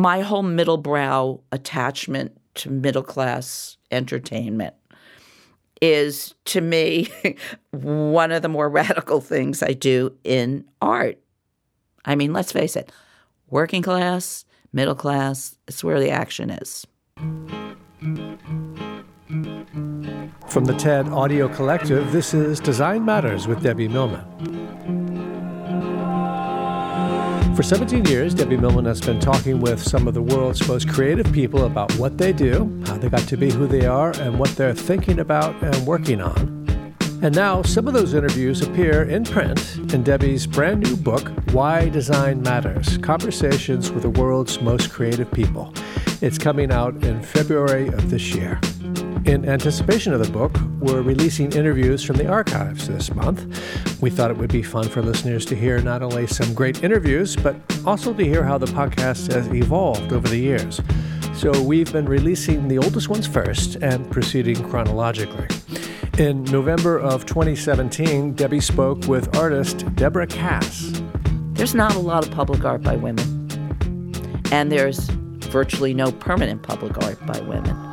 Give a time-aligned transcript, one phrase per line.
[0.00, 4.74] my whole middle brow attachment to middle class entertainment
[5.80, 7.08] is to me
[7.70, 11.18] one of the more radical things I do in art.
[12.04, 12.90] I mean, let's face it,
[13.48, 16.86] working class, middle class, it's where the action is.
[20.48, 24.99] From the TED Audio Collective, this is Design Matters with Debbie Millman.
[27.56, 31.30] For 17 years, Debbie Millman has been talking with some of the world's most creative
[31.32, 34.50] people about what they do, how they got to be who they are, and what
[34.56, 36.94] they're thinking about and working on.
[37.22, 41.90] And now, some of those interviews appear in print in Debbie's brand new book, Why
[41.90, 45.74] Design Matters Conversations with the World's Most Creative People.
[46.22, 48.58] It's coming out in February of this year.
[49.26, 54.00] In anticipation of the book, we're releasing interviews from the archives this month.
[54.00, 57.36] We thought it would be fun for listeners to hear not only some great interviews,
[57.36, 60.80] but also to hear how the podcast has evolved over the years.
[61.34, 65.46] So we've been releasing the oldest ones first and proceeding chronologically.
[66.18, 71.02] In November of 2017, Debbie spoke with artist Deborah Kass.
[71.52, 73.48] There's not a lot of public art by women,
[74.50, 74.98] and there's
[75.50, 77.89] virtually no permanent public art by women.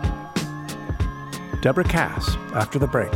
[1.61, 3.13] Deborah Kass after the break.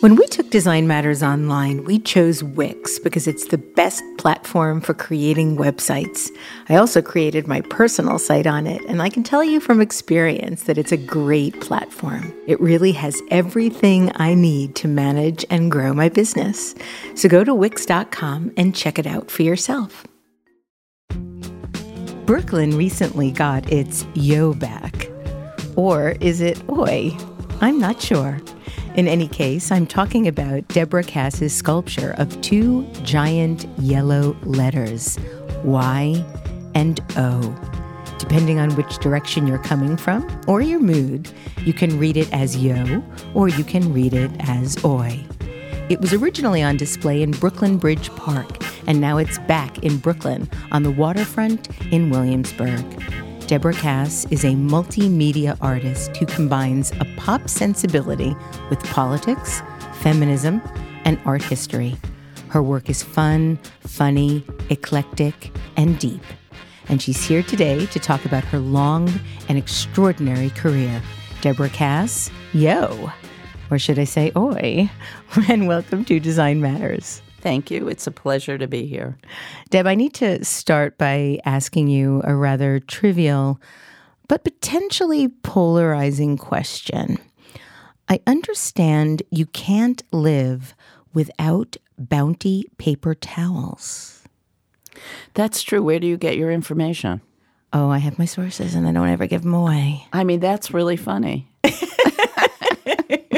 [0.00, 4.92] When we took Design Matters online, we chose Wix because it's the best platform for
[4.92, 6.28] creating websites.
[6.68, 10.64] I also created my personal site on it, and I can tell you from experience
[10.64, 12.30] that it's a great platform.
[12.46, 16.74] It really has everything I need to manage and grow my business.
[17.14, 20.06] So go to Wix.com and check it out for yourself.
[22.26, 25.08] Brooklyn recently got its yo back.
[25.76, 27.16] Or is it oi?
[27.60, 28.40] I'm not sure.
[28.96, 35.20] In any case, I'm talking about Deborah Kass's sculpture of two giant yellow letters,
[35.62, 36.24] Y
[36.74, 37.56] and O.
[38.18, 41.30] Depending on which direction you're coming from or your mood,
[41.64, 43.04] you can read it as yo
[43.34, 45.24] or you can read it as oi.
[45.88, 50.48] It was originally on display in Brooklyn Bridge Park, and now it's back in Brooklyn
[50.72, 52.84] on the waterfront in Williamsburg.
[53.46, 58.34] Deborah Kass is a multimedia artist who combines a pop sensibility
[58.70, 59.62] with politics,
[59.94, 60.60] feminism,
[61.04, 61.96] and art history.
[62.48, 66.22] Her work is fun, funny, eclectic, and deep.
[66.88, 69.08] And she's here today to talk about her long
[69.48, 71.02] and extraordinary career.
[71.40, 73.12] Deborah Kass, yo!
[73.70, 74.90] Or should I say oi?
[75.48, 77.22] And welcome to Design Matters.
[77.46, 77.86] Thank you.
[77.86, 79.16] It's a pleasure to be here.
[79.70, 83.60] Deb, I need to start by asking you a rather trivial
[84.26, 87.18] but potentially polarizing question.
[88.08, 90.74] I understand you can't live
[91.14, 94.24] without bounty paper towels.
[95.34, 95.84] That's true.
[95.84, 97.20] Where do you get your information?
[97.72, 100.04] Oh, I have my sources and I don't ever give them away.
[100.12, 101.48] I mean, that's really funny.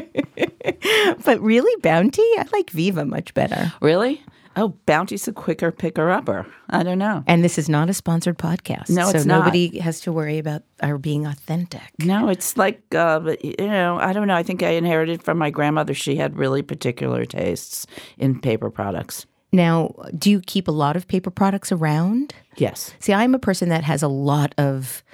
[1.25, 2.23] but really, Bounty?
[2.39, 3.73] I like Viva much better.
[3.81, 4.23] Really?
[4.57, 6.45] Oh, Bounty's a quicker picker upper.
[6.69, 7.23] I don't know.
[7.29, 8.91] And this is not a sponsored podcast.
[8.91, 9.45] No, it's so not.
[9.45, 11.81] nobody has to worry about our being authentic.
[12.01, 14.35] No, it's like, uh, you know, I don't know.
[14.35, 15.95] I think I inherited from my grandmother.
[15.95, 19.27] She had really particular tastes in paper products.
[19.53, 22.35] Now, do you keep a lot of paper products around?
[22.57, 22.95] Yes.
[22.99, 25.05] See, I'm a person that has a lot of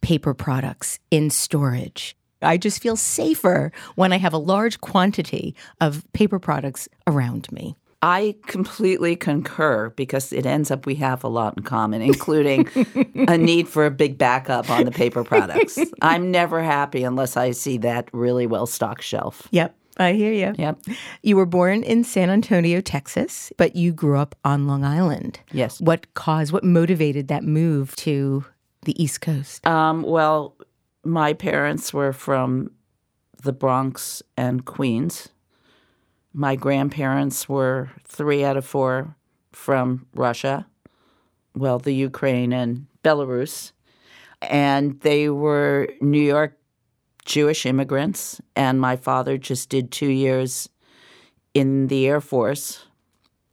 [0.00, 2.16] paper products in storage.
[2.44, 7.76] I just feel safer when I have a large quantity of paper products around me.
[8.04, 12.68] I completely concur because it ends up we have a lot in common, including
[13.28, 15.78] a need for a big backup on the paper products.
[16.02, 19.48] I'm never happy unless I see that really well stocked shelf.
[19.52, 19.74] Yep.
[19.96, 20.54] I hear you.
[20.58, 20.80] Yep.
[21.22, 25.40] You were born in San Antonio, Texas, but you grew up on Long Island.
[25.52, 25.80] Yes.
[25.80, 28.44] What caused, what motivated that move to
[28.84, 29.66] the East Coast?
[29.66, 30.53] Um, well,
[31.04, 32.70] my parents were from
[33.42, 35.28] the Bronx and Queens.
[36.32, 39.16] My grandparents were three out of four
[39.52, 40.66] from Russia,
[41.54, 43.72] well, the Ukraine and Belarus.
[44.42, 46.58] And they were New York
[47.24, 48.40] Jewish immigrants.
[48.56, 50.68] And my father just did two years
[51.54, 52.86] in the Air Force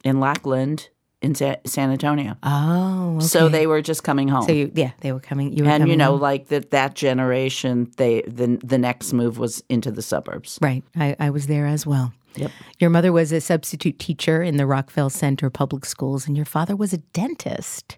[0.04, 0.90] in Lackland
[1.22, 2.36] in Sa- San Antonio.
[2.44, 3.26] Oh, okay.
[3.26, 5.54] So they were just coming home So you, yeah, they were coming.
[5.56, 6.22] You were and you know home.
[6.22, 10.84] like that that generation they the the next move was into the suburbs right?
[10.96, 12.14] I, I was there as well.
[12.36, 12.52] Yep.
[12.80, 16.78] Your mother was a substitute teacher in the Rockville Centre Public Schools, and your father
[16.78, 17.98] was a dentist.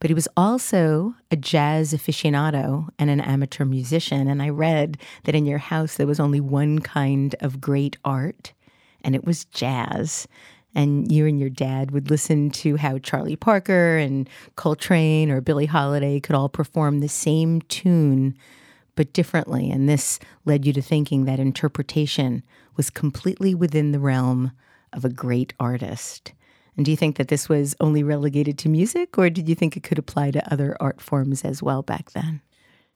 [0.00, 4.26] But he was also a jazz aficionado and an amateur musician.
[4.26, 8.54] And I read that in your house there was only one kind of great art,
[9.02, 10.26] and it was jazz.
[10.74, 15.66] And you and your dad would listen to how Charlie Parker and Coltrane or Billie
[15.66, 18.36] Holiday could all perform the same tune
[18.96, 19.70] but differently.
[19.70, 22.42] And this led you to thinking that interpretation
[22.76, 24.52] was completely within the realm
[24.92, 26.32] of a great artist.
[26.76, 29.76] And do you think that this was only relegated to music, or did you think
[29.76, 32.40] it could apply to other art forms as well back then?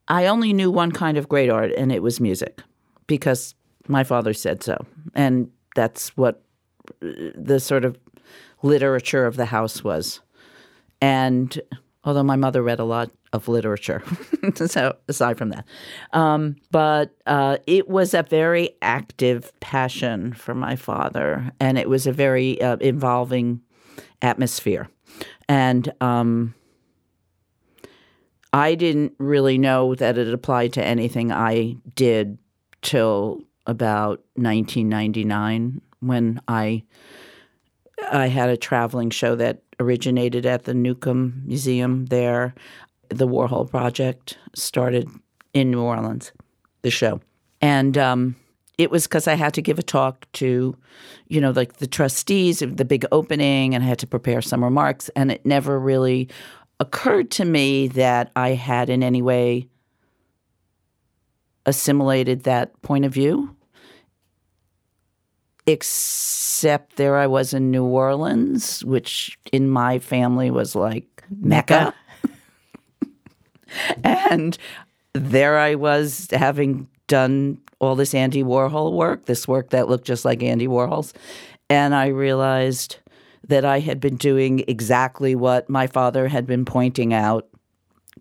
[0.09, 2.61] I only knew one kind of great art, and it was music,
[3.07, 3.55] because
[3.87, 4.85] my father said so.
[5.15, 6.43] And that's what
[7.00, 7.99] the sort of
[8.62, 10.20] literature of the house was.
[11.00, 11.61] And
[12.05, 14.02] although my mother read a lot of literature,
[14.55, 15.64] so aside from that,
[16.12, 22.06] um, but uh, it was a very active passion for my father, and it was
[22.06, 23.61] a very uh, involving
[24.23, 24.88] atmosphere.
[25.49, 26.55] And um,
[28.52, 32.38] I didn't really know that it applied to anything I did
[32.82, 36.83] till about 1999 when I
[38.11, 42.55] I had a traveling show that originated at the Newcomb Museum there.
[43.09, 45.09] The Warhol Project started
[45.55, 46.33] in New Orleans,
[46.83, 47.21] the show.
[47.61, 48.37] And um,
[48.77, 50.77] it was because I had to give a talk to,
[51.29, 54.62] you know, like the trustees of the big opening, and I had to prepare some
[54.62, 55.09] remarks.
[55.17, 56.29] And it never really
[56.81, 59.69] occurred to me that I had in any way
[61.67, 63.55] assimilated that point of view.
[65.69, 71.93] Except there I was in New Orleans, which in my family was like Mecca.
[74.05, 74.56] and
[75.12, 80.25] there I was having done all this Andy Warhol work, this work that looked just
[80.25, 81.12] like Andy Warhol's.
[81.69, 82.97] And I realized
[83.47, 87.47] that I had been doing exactly what my father had been pointing out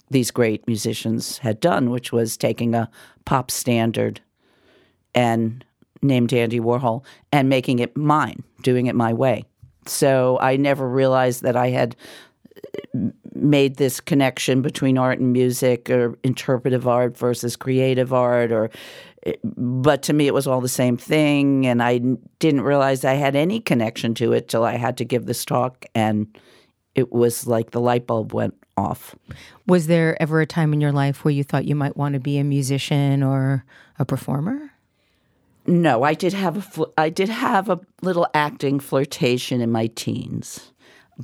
[0.09, 2.89] these great musicians had done, which was taking a
[3.23, 4.19] pop standard
[5.13, 5.65] and
[6.01, 9.45] named Andy Warhol and making it mine, doing it my way.
[9.85, 11.95] So I never realized that I had
[12.95, 18.69] uh, made this connection between art and music or interpretive art versus creative art or
[19.25, 21.67] uh, but to me it was all the same thing.
[21.67, 22.00] And i
[22.39, 25.85] didn't realize i had any connection to it till i had to give this talk
[25.93, 26.27] and
[26.95, 29.15] it was like the light bulb went off.
[29.67, 32.19] Was there ever a time in your life where you thought you might want to
[32.19, 33.63] be a musician or
[34.00, 34.71] a performer
[35.67, 39.87] no i did have a fl- i did have a little acting flirtation in my
[39.87, 40.71] teens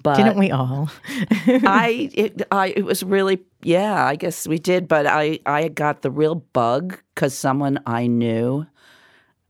[0.01, 0.89] but didn't we all?
[1.47, 6.01] I it I it was really yeah I guess we did, but I I got
[6.01, 8.65] the real bug because someone I knew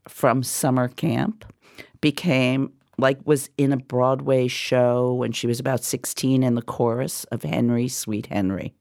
[0.06, 1.50] from summer camp
[2.02, 7.24] became like was in a Broadway show when she was about sixteen in the chorus
[7.24, 8.74] of Henry Sweet Henry.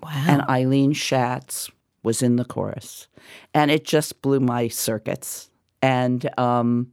[0.00, 0.24] Wow!
[0.28, 1.70] And Ilene Schatz
[2.02, 3.08] was in the chorus,
[3.54, 5.50] and it just blew my circuits.
[5.80, 6.92] And um,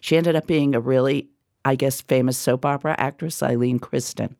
[0.00, 1.28] she ended up being a really
[1.64, 4.36] I guess, famous soap opera actress Ilene Kristen.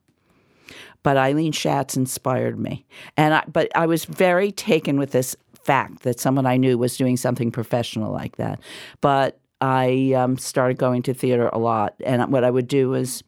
[1.03, 6.03] But Ilene Schatz inspired me, and I, but I was very taken with this fact
[6.03, 8.61] that someone I knew was doing something professional like that.
[9.01, 13.23] But I um, started going to theater a lot, and what I would do was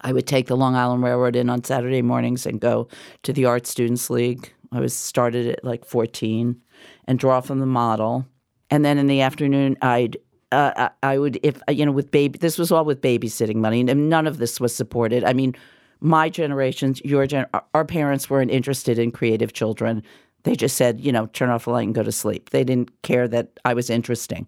[0.00, 2.88] I would take the Long Island Railroad in on Saturday mornings and go
[3.24, 4.52] to the Art Students League.
[4.72, 6.60] I was started at like 14
[7.06, 8.26] and draw from the model.
[8.70, 10.16] And then in the afternoon, I'd
[10.50, 14.10] uh, I would if you know with baby this was all with babysitting money and
[14.10, 15.24] none of this was supported.
[15.24, 15.54] I mean,
[16.00, 20.02] my generations, your gen, our parents weren't interested in creative children.
[20.42, 22.50] They just said, you know, turn off the light and go to sleep.
[22.50, 24.46] They didn't care that I was interesting,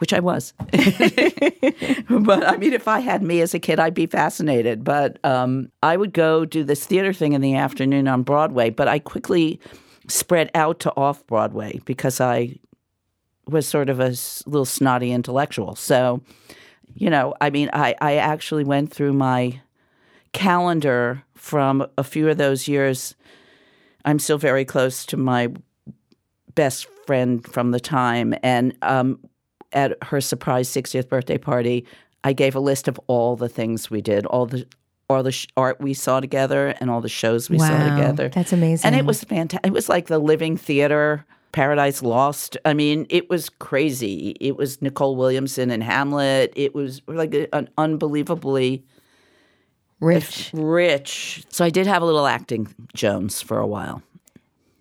[0.00, 0.54] which I was.
[2.08, 4.82] but I mean, if I had me as a kid, I'd be fascinated.
[4.82, 8.70] But um, I would go do this theater thing in the afternoon on Broadway.
[8.70, 9.60] But I quickly
[10.08, 12.58] spread out to off Broadway because I
[13.46, 14.14] was sort of a
[14.46, 15.76] little snotty intellectual.
[15.76, 16.22] So,
[16.94, 19.60] you know, I mean, I, I actually went through my
[20.32, 23.14] calendar from a few of those years.
[24.06, 25.48] I'm still very close to my
[26.54, 28.34] best friend from the time.
[28.42, 29.18] And um,
[29.72, 31.86] at her surprise 60th birthday party,
[32.24, 34.66] I gave a list of all the things we did, all the
[35.08, 38.28] all the sh- art we saw together, and all the shows we wow, saw together.
[38.28, 38.86] That's amazing.
[38.86, 39.66] And it was fantastic.
[39.66, 42.56] It was like the living theater Paradise Lost.
[42.64, 44.36] I mean, it was crazy.
[44.40, 46.52] It was Nicol Williamson and Hamlet.
[46.54, 48.84] It was like an unbelievably
[50.00, 50.50] rich.
[50.52, 51.44] Rich.
[51.48, 54.02] So I did have a little acting Jones for a while.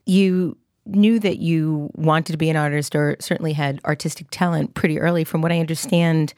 [0.06, 5.00] You knew that you wanted to be an artist or certainly had artistic talent pretty
[5.00, 6.34] early from what I understand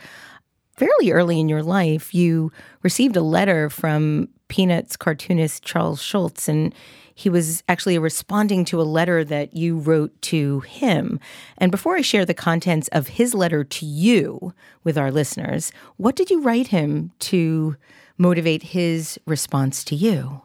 [0.81, 6.73] fairly early in your life, you received a letter from Peanuts cartoonist Charles Schulz, and
[7.13, 11.19] he was actually responding to a letter that you wrote to him.
[11.59, 16.15] And before I share the contents of his letter to you with our listeners, what
[16.15, 17.75] did you write him to
[18.17, 20.41] motivate his response to you?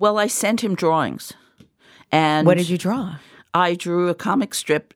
[0.00, 1.32] Well, I sent him drawings.
[2.12, 3.16] And What did you draw?
[3.54, 4.94] I drew a comic strip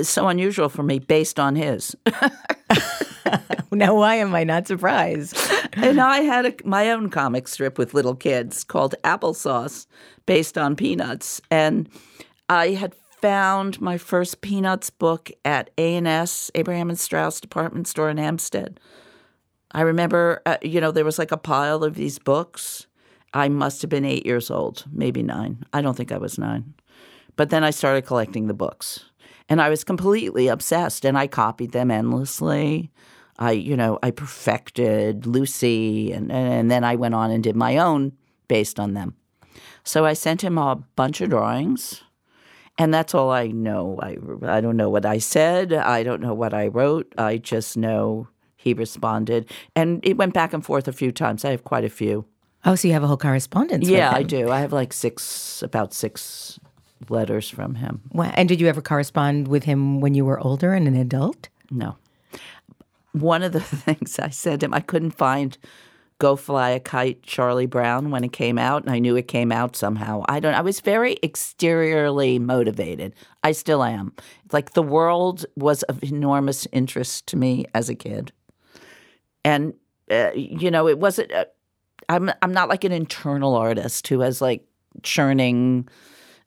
[0.00, 1.96] so unusual for me based on his.
[3.78, 5.36] Now, why am I not surprised?
[5.74, 9.86] and I had a, my own comic strip with little kids called Applesauce,
[10.26, 11.40] based on Peanuts.
[11.48, 11.88] And
[12.48, 18.16] I had found my first Peanuts book at A&S, Abraham and Straus department store in
[18.16, 18.80] Hempstead.
[19.70, 22.87] I remember, uh, you know, there was like a pile of these books.
[23.34, 25.64] I must have been eight years old, maybe nine.
[25.72, 26.74] I don't think I was nine.
[27.36, 29.04] But then I started collecting the books.
[29.48, 32.90] And I was completely obsessed and I copied them endlessly.
[33.38, 37.78] I, you know, I perfected Lucy and, and then I went on and did my
[37.78, 38.12] own
[38.48, 39.14] based on them.
[39.84, 42.02] So I sent him a bunch of drawings
[42.78, 43.98] and that's all I know.
[44.00, 44.16] I,
[44.46, 45.72] I don't know what I said.
[45.72, 47.12] I don't know what I wrote.
[47.18, 49.50] I just know he responded.
[49.74, 51.44] And it went back and forth a few times.
[51.44, 52.24] I have quite a few.
[52.64, 54.50] Oh, so you have a whole correspondence Yeah, with I do.
[54.50, 56.58] I have like six, about six
[57.08, 58.02] letters from him.
[58.12, 58.32] Wow.
[58.34, 61.48] And did you ever correspond with him when you were older and an adult?
[61.70, 61.96] No.
[63.12, 65.56] One of the things I said to him, I couldn't find
[66.18, 69.52] Go Fly a Kite Charlie Brown when it came out, and I knew it came
[69.52, 70.24] out somehow.
[70.28, 73.14] I don't I was very exteriorly motivated.
[73.44, 74.12] I still am.
[74.50, 78.32] Like the world was of enormous interest to me as a kid.
[79.44, 79.74] And
[80.10, 81.44] uh, you know, it wasn't uh,
[82.08, 84.64] I'm I'm not like an internal artist who has like
[85.02, 85.88] churning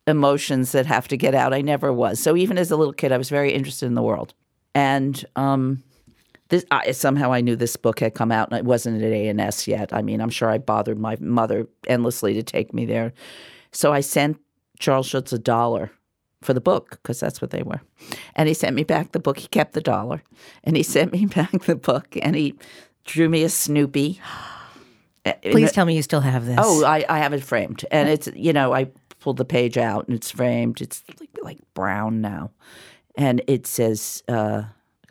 [0.07, 1.53] emotions that have to get out.
[1.53, 2.19] I never was.
[2.19, 4.33] So even as a little kid, I was very interested in the world.
[4.73, 5.83] And um,
[6.49, 9.27] this I, somehow I knew this book had come out, and it wasn't at A
[9.27, 9.93] and S yet.
[9.93, 13.13] I mean, I'm sure I bothered my mother endlessly to take me there.
[13.71, 14.37] So I sent
[14.79, 15.91] Charles Schulz a dollar
[16.41, 17.81] for the book because that's what they were,
[18.35, 19.39] and he sent me back the book.
[19.39, 20.23] He kept the dollar,
[20.63, 22.55] and he sent me back the book, and he
[23.05, 24.19] drew me a Snoopy.
[25.43, 26.57] Please tell me you still have this.
[26.59, 30.07] Oh, I, I have it framed, and it's you know I pulled the page out
[30.07, 30.81] and it's framed.
[30.81, 32.51] It's like, like brown now,
[33.15, 34.63] and it says uh,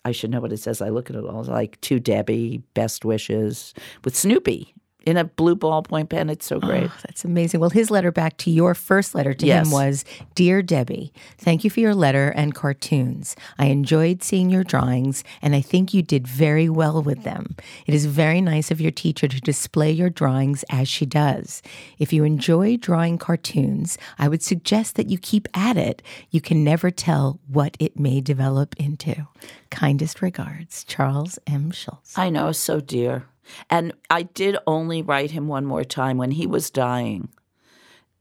[0.05, 0.81] I should know what it says.
[0.81, 3.75] I look at it all like to Debbie, best wishes
[4.05, 4.75] with Snoopy
[5.07, 6.29] in a blue ballpoint pen.
[6.31, 6.85] It's so great.
[6.91, 7.61] Oh, that's amazing.
[7.61, 9.67] Well, his letter back to your first letter to Yes.
[9.67, 10.05] him was
[10.35, 13.37] Dear Debbie, thank you for your letter and cartoons.
[13.59, 17.57] I enjoyed seeing your drawings, and I think you did very well with them.
[17.87, 21.63] It is very nice of your teacher to display your drawings as she does.
[21.99, 26.03] If you enjoy drawing cartoons, I would suggest that you keep at it.
[26.31, 29.27] You can never tell what it may develop into.
[29.71, 31.71] Kindest regards, Charles M.
[31.71, 32.13] Schulz.
[32.17, 33.25] I know, so dear.
[33.69, 37.29] And I did only write him one more time when he was dying.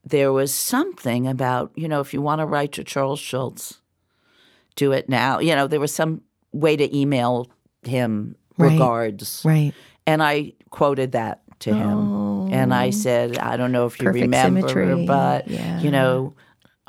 [0.03, 3.81] There was something about, you know, if you want to write to Charles Schulz,
[4.75, 5.39] do it now.
[5.39, 6.21] You know, there was some
[6.51, 7.47] way to email
[7.83, 8.73] him Right.
[8.73, 9.41] regards.
[9.45, 9.73] Right.
[10.05, 12.51] And I quoted that to him.
[12.51, 12.91] And I oh.
[12.91, 15.05] said, I don't know if you remember, symmetry.
[15.05, 15.79] but, Yeah.
[15.79, 16.33] you know,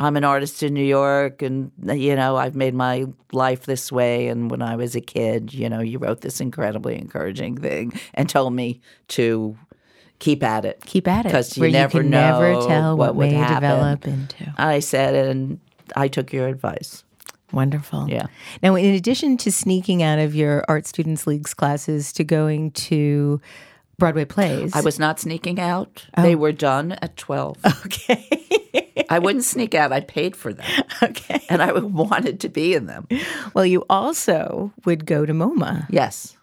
[0.01, 4.29] I'm an artist in New York and, you know, I've made my life this way.
[4.29, 8.27] And when I was a kid, you know, you wrote this incredibly encouraging thing and
[8.27, 9.59] told me to
[10.19, 10.83] keep at it.
[10.87, 11.33] Keep at it.
[11.33, 13.63] 'Cause you where never you can never know tell what, what may happen.
[13.69, 14.55] develop into.
[14.57, 15.61] I said and
[15.95, 17.05] I took your advice.
[17.53, 18.09] Wonderful.
[18.09, 18.27] Yeah.
[18.63, 23.41] Now, in addition to sneaking out of your Art Students League's classes to going to
[23.99, 26.07] Broadway plays, I was not sneaking out.
[26.17, 26.23] Oh.
[26.23, 27.59] They were done at 12.
[27.87, 28.80] okay.
[29.09, 29.93] I wouldn't sneak out.
[29.93, 30.67] I paid for them.
[31.03, 31.43] okay.
[31.49, 33.07] And I wanted to be in them.
[33.55, 35.87] Well, you also would go to MoMA.
[35.91, 36.37] Yes.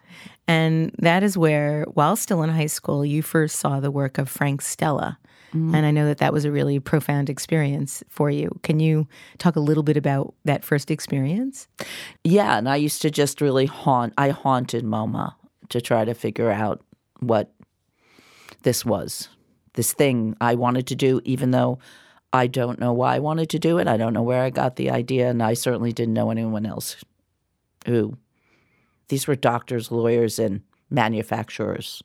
[0.46, 4.30] And that is where, while still in high school, you first saw the work of
[4.30, 5.18] Frank Stella.
[5.48, 5.74] Mm-hmm.
[5.74, 8.58] And I know that that was a really profound experience for you.
[8.62, 9.06] Can you
[9.38, 11.68] talk a little bit about that first experience?
[12.24, 14.12] Yeah, and I used to just really haunt.
[14.18, 15.34] I haunted MoMA
[15.70, 16.82] to try to figure out
[17.20, 17.52] what
[18.62, 19.28] this was,
[19.74, 21.78] this thing I wanted to do, even though
[22.32, 23.88] I don't know why I wanted to do it.
[23.88, 26.96] I don't know where I got the idea, and I certainly didn't know anyone else
[27.86, 28.18] who.
[29.08, 32.02] These were doctors, lawyers, and manufacturers.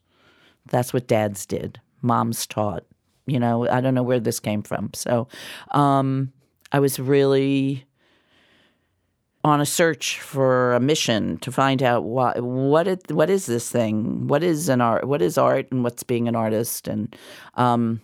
[0.66, 1.82] That's what dads did.
[2.02, 2.86] Moms taught.
[3.26, 4.92] You know, I don't know where this came from.
[4.94, 5.28] So
[5.72, 6.32] um,
[6.72, 7.86] I was really
[9.46, 13.70] on a search for a mission to find out what what it, what is this
[13.70, 14.28] thing?
[14.28, 15.06] What is an art?
[15.06, 16.88] What is art, and what's being an artist?
[16.88, 17.14] And
[17.56, 18.02] um,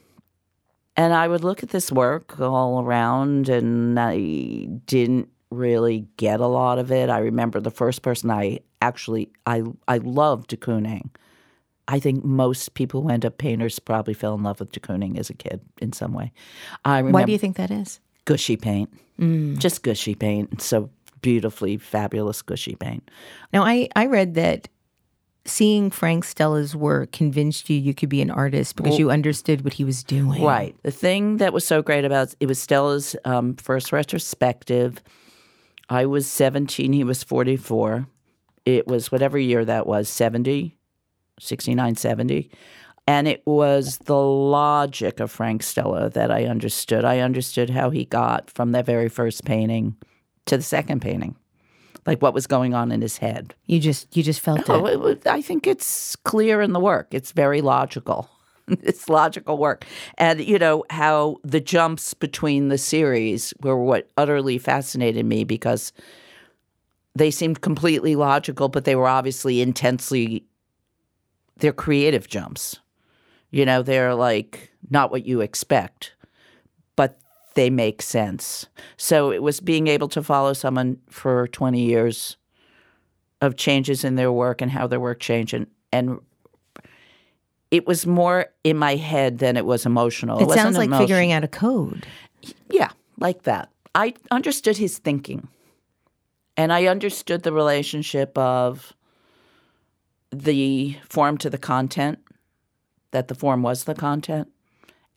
[1.00, 6.48] and I would look at this work all around, and I didn't really get a
[6.48, 7.10] lot of it.
[7.10, 11.10] I remember the first person I actually I I loved de Kooning.
[11.88, 15.18] I think most people who end up painters probably fell in love with de Kooning
[15.18, 16.34] as a kid in some way.
[16.84, 18.02] I remember Why do you think that is?
[18.26, 19.58] gushy paint, mm.
[19.58, 20.62] just gushy paint.
[20.62, 20.90] So
[21.22, 23.10] beautifully fabulous gushy paint.
[23.54, 24.68] Now, I, I read that
[25.46, 29.74] seeing Frank Stella's work convinced you you could be an artist because you understood what
[29.74, 30.44] he was doing.
[30.44, 30.76] Right.
[30.84, 35.02] The thing that was so great about it was Stella's um, first retrospective.
[35.90, 38.08] I was 17, he was 44.
[38.66, 40.78] It was whatever year that was, 70,
[41.40, 42.52] 69, 70.
[43.08, 47.04] And it was the logic of Frank Stella that I understood.
[47.04, 49.96] I understood how he got from that very first painting
[50.46, 51.36] to the second painting,
[52.06, 53.54] like what was going on in his head.
[53.66, 55.00] You just you just felt Oh, it.
[55.18, 57.08] it I think it's clear in the work.
[57.12, 58.30] It's very logical.
[58.68, 59.86] it's logical work.
[60.18, 65.92] And, you know, how the jumps between the series were what utterly fascinated me because
[67.16, 70.44] they seemed completely logical, but they were obviously intensely,
[71.58, 72.80] they're creative jumps.
[73.52, 76.14] You know, they're like not what you expect,
[76.96, 77.18] but
[77.56, 78.68] they make sense.
[78.98, 82.38] So it was being able to follow someone for 20 years
[83.42, 86.20] of changes in their work and how their work changed and, and
[87.72, 90.40] it was more in my head than it was emotional.
[90.40, 92.06] It wasn't sounds like figuring out a code.
[92.70, 92.90] Yeah,
[93.20, 93.70] like that.
[93.94, 95.48] I understood his thinking.
[96.58, 98.94] And I understood the relationship of
[100.32, 102.20] the form to the content,
[103.12, 104.52] that the form was the content.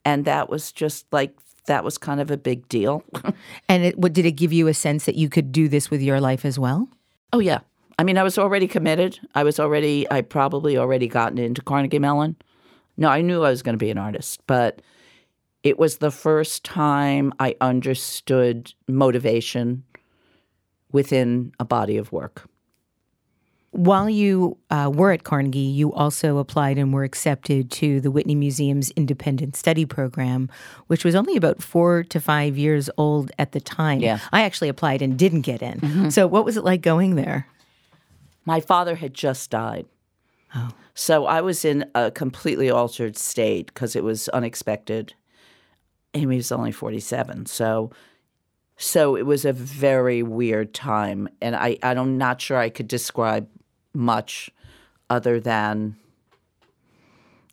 [0.05, 3.05] And that was just like that was kind of a big deal.
[3.69, 6.03] And it, what did it give you a sense that you could do this with
[6.03, 6.89] your life as well?
[7.33, 7.61] Oh yeah.
[7.99, 9.19] I mean, I was already committed.
[9.35, 12.37] I was already I probably already gotten into Carnegie Mellon.
[12.97, 14.83] No, I knew I was going to be an artist, but
[15.63, 19.85] it was the first time I understood motivation
[20.91, 22.49] within a body of work.
[23.73, 28.35] While you uh, were at Carnegie, you also applied and were accepted to the Whitney
[28.35, 30.51] Museum's independent study program,
[30.89, 34.01] which was only about four to five years old at the time.
[34.01, 34.19] Yeah.
[34.31, 36.11] I actually applied and didn't get in.
[36.11, 37.47] So, what was it like going there?
[38.45, 39.87] My father had just died.
[40.95, 45.15] So I was in a completely altered state because it was unexpected.
[46.13, 47.47] And he was only 47.
[47.47, 47.91] So
[48.77, 51.29] so it was a very weird time.
[51.41, 53.49] And I, I'm not sure I could describe
[53.95, 54.51] much
[55.11, 55.97] other than,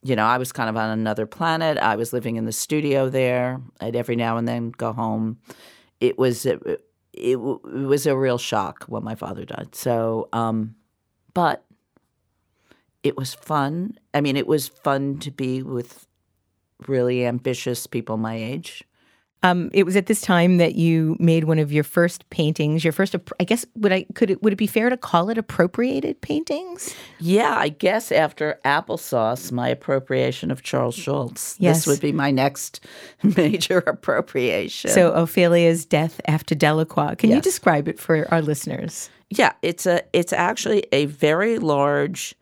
[0.01, 1.77] you know, I was kind of on another planet.
[1.77, 3.61] I was living in the studio there.
[3.81, 5.39] I'd every now and then go home.
[5.99, 9.75] It was a, it, it was a real shock when my father died.
[9.75, 10.75] So, um,
[11.33, 11.65] but
[13.03, 13.97] it was fun.
[14.13, 16.07] I mean, it was fun to be with
[16.87, 18.83] really ambitious people my age.
[19.41, 22.83] Um, it was at this time that you made one of your first paintings.
[22.83, 25.37] Your first, I guess, would I could it would it be fair to call it
[25.37, 26.93] appropriated paintings?
[27.19, 31.55] Yeah, I guess after applesauce, my appropriation of Charles Schulz.
[31.57, 31.77] Yes.
[31.77, 32.85] This would be my next
[33.23, 34.91] major appropriation.
[34.91, 37.15] So Ophelia's death after Delacroix.
[37.15, 39.09] Can you describe it for our listeners?
[39.29, 42.35] yeah, it's a it's actually a very large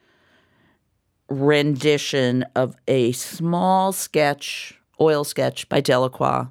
[1.29, 6.47] rendition of a small sketch, oil sketch by Delacroix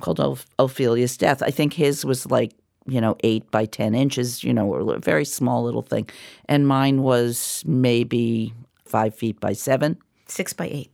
[0.00, 1.42] called Oph- Ophelia's Death.
[1.42, 2.52] I think his was like,
[2.86, 6.08] you know, eight by 10 inches, you know, or a very small little thing.
[6.48, 8.52] And mine was maybe
[8.84, 9.96] five feet by seven.
[10.26, 10.90] Six by eight.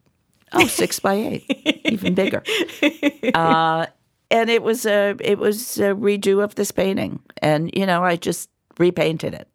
[0.53, 2.43] Oh, six by eight, even bigger.
[3.35, 3.87] Uh,
[4.31, 8.17] and it was a it was a redo of this painting, and you know I
[8.17, 9.49] just repainted it.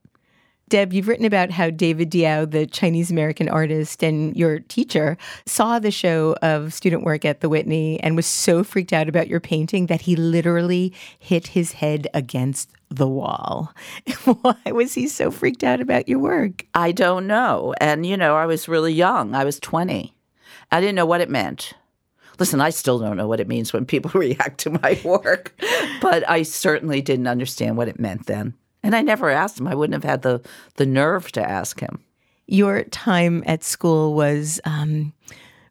[0.67, 5.77] Deb, you've written about how David Diao, the Chinese American artist and your teacher, saw
[5.77, 9.39] the show of student work at the Whitney and was so freaked out about your
[9.39, 13.75] painting that he literally hit his head against the wall.
[14.23, 16.65] Why was he so freaked out about your work?
[16.73, 19.35] I don't know, and you know I was really young.
[19.35, 20.15] I was twenty.
[20.71, 21.73] I didn't know what it meant.
[22.39, 25.53] Listen, I still don't know what it means when people react to my work,
[26.01, 28.55] but I certainly didn't understand what it meant then.
[28.85, 29.67] And I never asked him.
[29.67, 32.03] I wouldn't have had the the nerve to ask him.
[32.45, 35.11] Your time at school was um,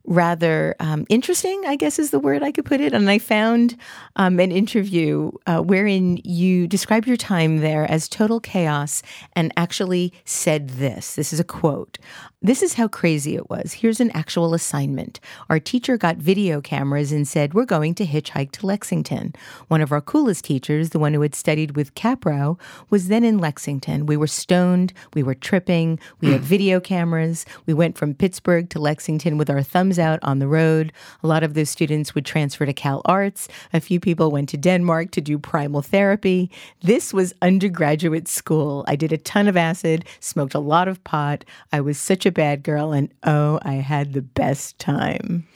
[0.06, 2.92] rather um, interesting, I guess is the word I could put it.
[2.92, 3.76] And I found
[4.16, 9.02] um, an interview uh, wherein you described your time there as total chaos
[9.34, 11.14] and actually said this.
[11.14, 11.98] This is a quote.
[12.42, 13.72] This is how crazy it was.
[13.72, 15.18] Here's an actual assignment.
[15.48, 19.34] Our teacher got video cameras and said, We're going to hitchhike to Lexington.
[19.68, 23.38] One of our coolest teachers, the one who had studied with Kaprow, was then in
[23.38, 24.04] Lexington.
[24.04, 27.46] We were stoned, we were tripping, we had video cameras.
[27.64, 30.92] We went from Pittsburgh to Lexington with our thumbs teams out on the road.
[31.22, 33.48] A lot of those students would transfer to CalArts.
[33.72, 36.50] A few people went to Denmark to do primal therapy.
[36.82, 38.84] This was undergraduate school.
[38.88, 41.44] I did a ton of acid, smoked a lot of pot.
[41.72, 45.46] I was such a bad girl, and oh, I had the best time.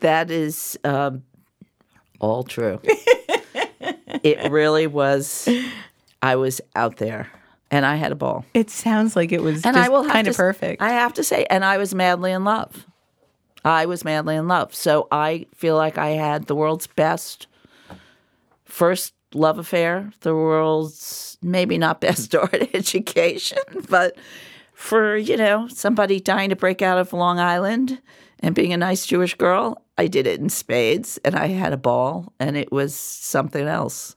[0.00, 1.22] That is um,
[2.20, 2.80] all true.
[4.22, 5.48] it really was.
[6.22, 7.28] I was out there,
[7.70, 8.44] and I had a ball.
[8.54, 10.82] It sounds like it was and just I will kind of perfect.
[10.82, 12.87] I have to say, and I was madly in love.
[13.68, 14.74] I was madly in love.
[14.74, 17.46] So I feel like I had the world's best
[18.64, 23.58] first love affair, the world's maybe not best art education,
[23.90, 24.16] but
[24.72, 28.00] for, you know, somebody dying to break out of Long Island
[28.40, 31.76] and being a nice Jewish girl, I did it in spades and I had a
[31.76, 34.16] ball and it was something else.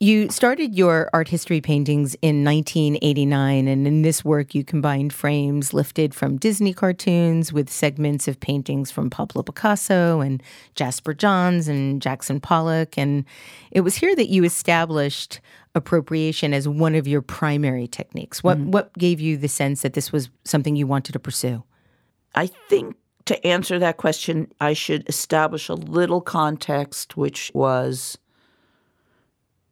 [0.00, 5.74] You started your art history paintings in 1989, and in this work, you combined frames
[5.74, 10.40] lifted from Disney cartoons with segments of paintings from Pablo Picasso and
[10.76, 12.96] Jasper Johns and Jackson Pollock.
[12.96, 13.24] And
[13.72, 15.40] it was here that you established
[15.74, 18.44] appropriation as one of your primary techniques.
[18.44, 18.70] What, mm-hmm.
[18.70, 21.64] what gave you the sense that this was something you wanted to pursue?
[22.36, 28.16] I think to answer that question, I should establish a little context, which was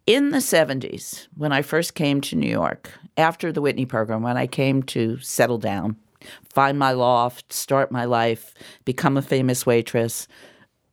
[0.07, 4.37] in the 70s, when I first came to New York, after the Whitney program, when
[4.37, 5.97] I came to settle down,
[6.49, 10.29] find my loft, start my life, become a famous waitress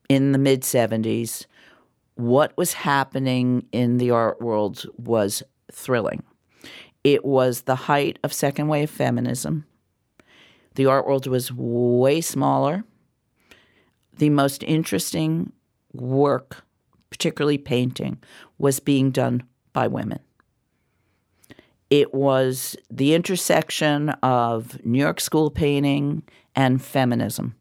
[0.10, 1.46] in the mid 70s,
[2.16, 6.24] what was happening in the art world was thrilling.
[7.04, 9.66] It was the height of second wave feminism.
[10.76, 12.84] The art world was way smaller.
[14.18, 15.52] The most interesting
[15.92, 16.64] work,
[17.10, 18.22] particularly painting,
[18.64, 20.20] was being done by women.
[21.90, 26.24] It was the intersection of New York school painting
[26.56, 27.56] and feminism.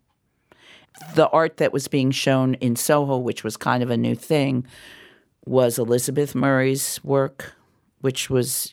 [1.16, 4.64] The art that was being shown in Soho, which was kind of a new thing,
[5.44, 7.56] was Elizabeth Murray's work,
[8.00, 8.72] which was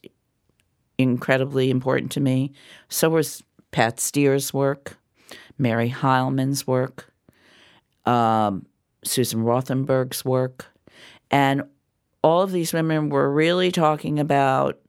[0.99, 2.53] incredibly important to me.
[2.89, 4.99] So was Pat Steir's work,
[5.57, 7.11] Mary Heilmann's work,
[8.05, 8.67] um,
[9.03, 10.67] Susan Rothenberg's work.
[11.31, 11.63] And
[12.21, 14.79] all of these women were really talking about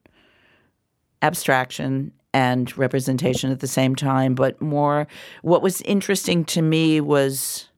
[1.21, 5.07] abstraction and representation at the same time, but more
[5.41, 7.69] what was interesting to me was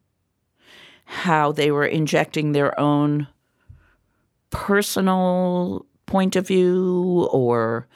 [1.05, 3.27] how they were injecting their own
[4.49, 7.87] personal point of view or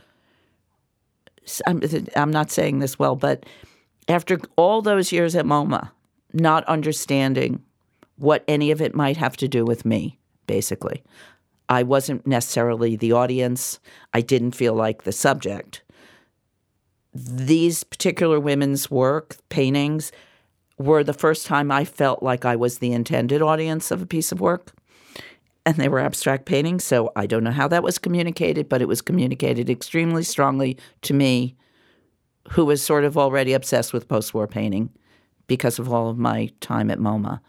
[1.65, 1.81] I'm,
[2.15, 3.45] I'm not saying this well, but
[4.07, 5.91] after all those years at MoMA,
[6.33, 7.63] not understanding
[8.17, 11.03] what any of it might have to do with me, basically.
[11.69, 13.79] I wasn't necessarily the audience.
[14.13, 15.83] I didn't feel like the subject.
[17.13, 20.11] These particular women's work, paintings,
[20.77, 24.31] were the first time I felt like I was the intended audience of a piece
[24.31, 24.73] of work.
[25.65, 28.87] And they were abstract paintings, so I don't know how that was communicated, but it
[28.87, 31.55] was communicated extremely strongly to me,
[32.51, 34.89] who was sort of already obsessed with post war painting
[35.47, 37.41] because of all of my time at MoMA.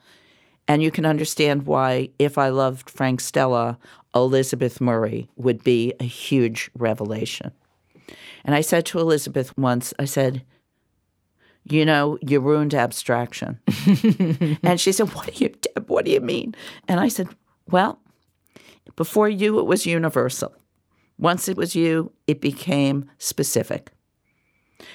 [0.66, 3.78] And you can understand why, if I loved Frank Stella,
[4.14, 7.52] Elizabeth Murray would be a huge revelation.
[8.44, 10.42] And I said to Elizabeth once, I said,
[11.64, 13.60] you know, you ruined abstraction.
[14.62, 16.54] and she said, What do you Deb, what do you mean?
[16.86, 17.28] And I said,
[17.70, 18.00] Well,
[18.96, 20.54] before you it was universal.
[21.18, 23.90] Once it was you, it became specific.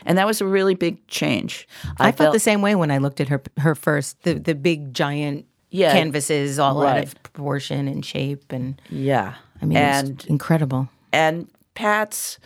[0.06, 1.68] And that was a really big change.
[2.00, 4.56] I, felt felt the same way when I looked at her her first the the
[4.56, 9.36] big giant Yeah, canvases all out of proportion and shape and Yeah.
[9.62, 10.90] I mean and it's incredible.
[11.12, 12.38] and Pat's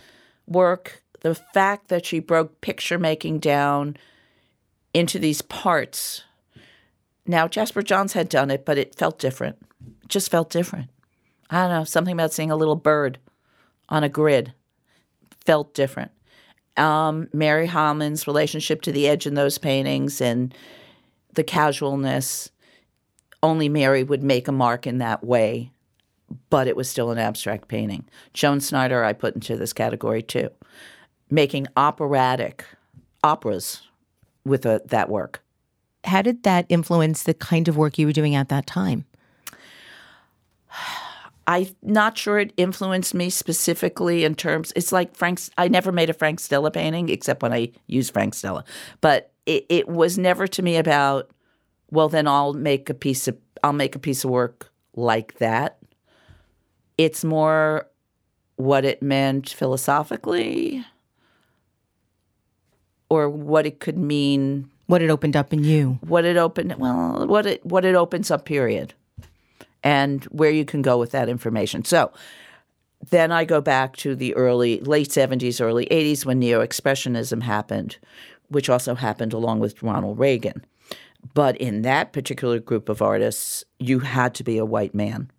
[0.48, 3.98] work, the fact that she broke picture making down
[4.94, 6.24] into these parts.
[7.26, 9.58] Now Jasper Johns had done it, but it felt different.
[10.04, 10.90] It just felt different.
[11.50, 13.20] I don't know, something about seeing a little bird
[13.90, 14.54] on a grid
[15.46, 16.12] felt different.
[16.78, 20.54] Um, Mary Heilmann's relationship to the edge in those paintings and
[21.34, 22.50] the casualness.
[23.48, 25.72] Only Mary would make a mark in that way
[26.50, 28.06] but it was still an abstract painting.
[28.34, 30.50] Joan Snyder, I put into this category too,
[31.30, 32.66] making operatic
[33.24, 33.82] operas
[34.46, 35.42] with a, that work.
[36.04, 39.06] How did that influence the kind of work you were doing at that time?
[41.50, 44.74] I'm not sure it influenced me specifically in terms.
[44.76, 45.50] It's like Frank's.
[45.58, 48.66] I never made a Frank Stella painting except when I used Frank Stella,
[49.00, 51.32] but it, it was never to me about.
[51.92, 55.80] Well, then I'll make a piece of I'll make a piece of work like that.
[56.98, 57.88] It's more
[58.56, 60.86] what it meant philosophically,
[63.10, 66.00] or what it could mean What it opened up in you.
[66.02, 68.94] What it opened well, what it what it opens up period.
[69.84, 71.86] And where you can go with that information.
[71.86, 72.12] So
[73.10, 77.98] then I go back to the early late 70s, early 80s when neo expressionism happened,
[78.50, 80.66] which also happened along with Ronald Reagan.
[81.34, 85.32] But in that particular group of artists, you had to be a white man.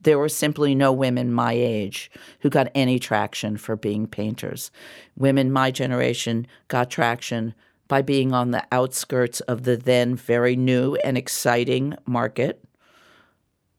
[0.00, 4.70] There were simply no women my age who got any traction for being painters.
[5.16, 7.54] Women my generation got traction
[7.88, 12.62] by being on the outskirts of the then very new and exciting market,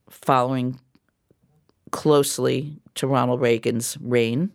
[0.09, 0.79] following
[1.91, 4.51] closely to Ronald Reagan's reign,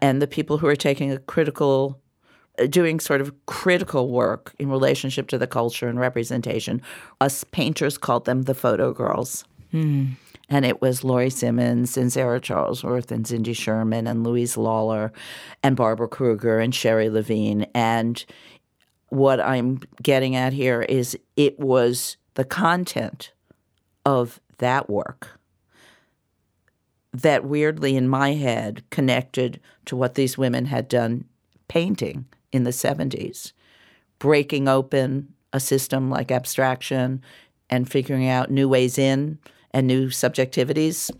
[0.00, 2.00] and the people who are taking a critical
[2.68, 6.80] doing sort of critical work in relationship to the culture and representation.
[7.20, 9.44] Us painters called them the photo girls.
[9.72, 10.12] Mm.
[10.48, 15.12] And it was Laurie Simmons and Sarah Charlesworth and Cindy Sherman and Louise Lawler
[15.62, 17.66] and Barbara Kruger and Sherrie Levine.
[17.74, 18.24] And
[19.08, 23.32] what I'm getting at here is it was the content
[24.04, 25.40] of that work
[27.12, 31.24] that weirdly in my head connected to what these women had done
[31.66, 33.52] painting in the 70s,
[34.18, 37.22] breaking open a system like abstraction
[37.70, 39.38] and figuring out new ways in
[39.70, 41.10] and new subjectivities,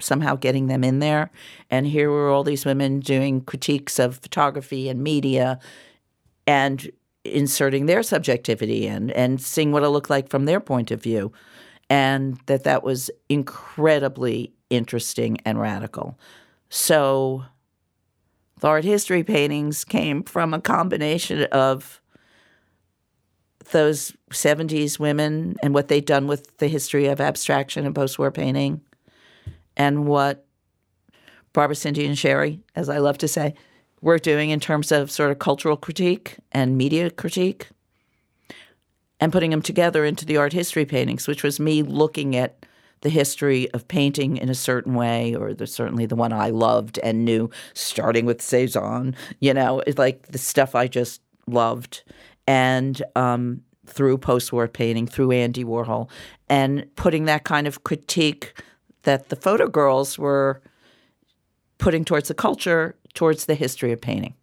[0.00, 1.30] somehow getting them in there.
[1.70, 5.58] And here were all these women doing critiques of photography and media
[6.46, 6.90] and
[7.24, 11.32] inserting their subjectivity in and seeing what it looked like from their point of view.
[11.88, 16.18] And that that was incredibly interesting and radical.
[16.68, 17.44] So
[18.60, 22.00] the art history paintings came from a combination of
[23.72, 28.30] those 70s women and what they'd done with the history of abstraction and post war
[28.30, 28.80] painting,
[29.76, 30.46] and what
[31.52, 33.54] Barbara, Cindy, and Sherrie, as I love to say,
[34.02, 37.68] were doing in terms of sort of cultural critique and media critique,
[39.18, 42.66] and putting them together into the art history paintings, which was me looking at
[43.02, 46.98] the history of painting in a certain way, or the, certainly the one I loved
[47.02, 52.02] and knew, starting with Cezanne, you know, it's like the stuff I just loved.
[52.46, 56.08] And um, through post war painting, through Andy Warhol,
[56.48, 58.60] and putting that kind of critique
[59.02, 60.60] that the photo girls were
[61.78, 64.34] putting towards the culture, towards the history of painting.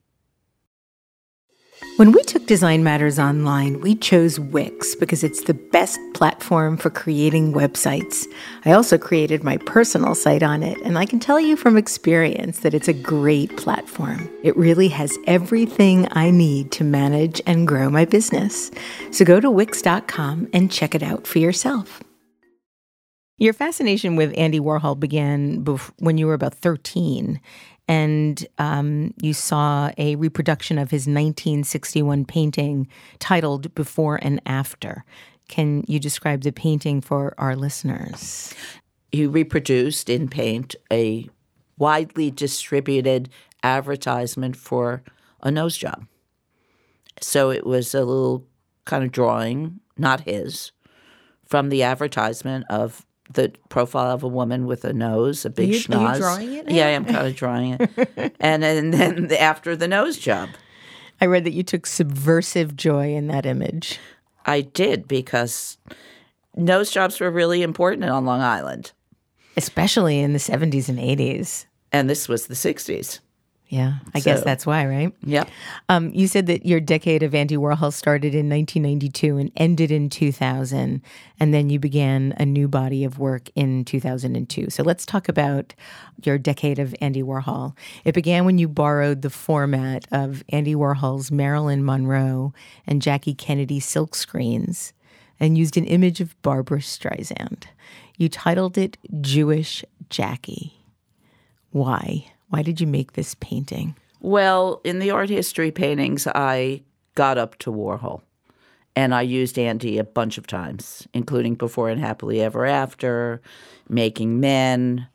[1.97, 6.89] When we took Design Matters online, we chose Wix because it's the best platform for
[6.89, 8.25] creating websites.
[8.65, 12.61] I also created my personal site on it, and I can tell you from experience
[12.61, 14.27] that it's a great platform.
[14.43, 18.71] It really has everything I need to manage and grow my business.
[19.11, 22.01] So go to Wix.com and check it out for yourself.
[23.37, 25.63] Your fascination with Andy Warhol began
[25.99, 27.41] when you were about 13
[27.87, 32.87] and um, you saw a reproduction of his 1961 painting
[33.19, 35.03] titled Before and After.
[35.49, 38.53] Can you describe the painting for our listeners?
[39.11, 41.29] He reproduced in paint a
[41.77, 43.29] widely distributed
[43.61, 45.03] advertisement for
[45.41, 46.07] a nose job.
[47.21, 48.45] So it was a little
[48.85, 50.71] kind of drawing, not his,
[51.45, 55.73] from the advertisement of the profile of a woman with a nose, a big are
[55.73, 55.95] you, schnoz.
[55.95, 56.67] Are you drawing it?
[56.67, 56.75] Now?
[56.75, 58.35] Yeah, I'm kind of drawing it.
[58.39, 60.49] and, and then after the nose job.
[61.21, 63.99] I read that you took subversive joy in that image.
[64.45, 65.77] I did because
[66.55, 68.91] nose jobs were really important on Long Island,
[69.55, 71.65] especially in the 70s and 80s.
[71.91, 73.19] And this was the 60s.
[73.73, 75.11] Yeah, I so, guess that's why, right?
[75.23, 75.49] Yep.
[75.89, 80.11] Um, you said that your decade of Andy Warhol started in 1992 and ended in
[80.11, 81.01] 2000,
[81.39, 84.69] and then you began a new body of work in 2002.
[84.69, 85.73] So let's talk about
[86.21, 87.75] your decade of Andy Warhol.
[88.05, 92.53] It began when you borrowed the format of Andy Warhol's Marilyn Monroe
[92.85, 94.93] and Jackie Kennedy silk screens
[95.39, 97.63] and used an image of Barbra Streisand.
[98.17, 100.73] You titled it Jewish Jackie.
[101.71, 102.32] Why?
[102.53, 103.95] Why did you make this painting?
[104.19, 106.83] Well, in the art history paintings, I
[107.15, 108.21] got up to Warhol.
[108.95, 113.41] And I used Andy a bunch of times, including Before and Happily Ever After,
[113.89, 115.07] Making Men,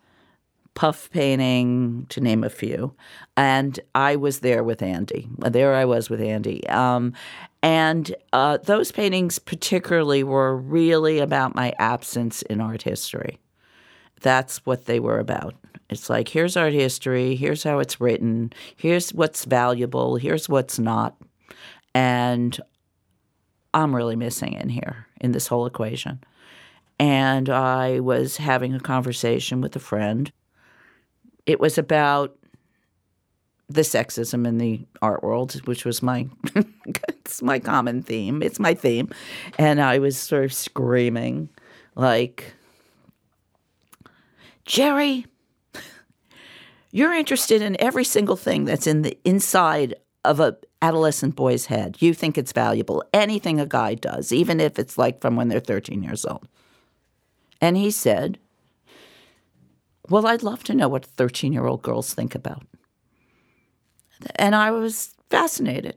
[0.75, 2.93] Puff Painting, to name a few.
[3.37, 5.29] And I was there with Andy.
[5.39, 6.67] There I was with Andy.
[6.67, 7.13] Um,
[7.63, 13.39] and uh, those paintings, particularly, were really about my absence in art history.
[14.21, 15.55] That's what they were about.
[15.91, 21.17] It's like, here's art history, here's how it's written, here's what's valuable, here's what's not.
[21.95, 22.59] And
[23.73, 26.23] I'm really missing in here in this whole equation.
[26.99, 30.31] And I was having a conversation with a friend.
[31.47, 32.37] It was about
[33.69, 36.27] the sexism in the art world, which was my
[36.87, 38.43] That's my common theme.
[38.43, 39.11] It's my theme.
[39.59, 41.51] And I was sort of screaming,
[41.95, 42.55] like,
[44.69, 45.25] Jerry,
[46.91, 49.95] you're interested in every single thing that's in the inside
[50.27, 51.97] of a adolescent boy's head.
[52.01, 53.03] You think it's valuable.
[53.15, 56.47] Anything a guy does, even if it's like from when they're 13 years old.
[57.63, 58.39] And he said,
[60.11, 62.67] Well, I'd love to know what 13 year old girls think about.
[64.37, 65.97] And I was fascinated.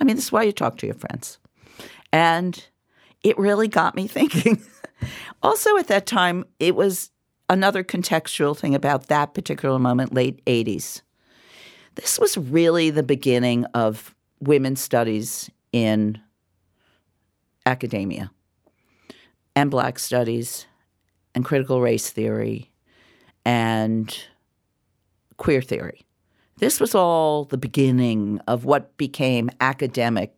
[0.00, 1.38] I mean, this is why you talk to your friends.
[2.10, 2.66] And
[3.22, 4.62] it really got me thinking.
[5.42, 7.10] also, at that time, it was
[7.48, 11.02] another contextual thing about that particular moment, late 80s.
[11.94, 16.20] This was really the beginning of women's studies in
[17.66, 18.30] academia
[19.56, 20.66] and black studies
[21.34, 22.70] and critical race theory
[23.44, 24.16] and
[25.36, 26.06] queer theory.
[26.58, 30.34] This was all the beginning of what became academic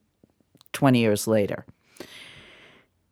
[0.73, 1.65] 20 years later.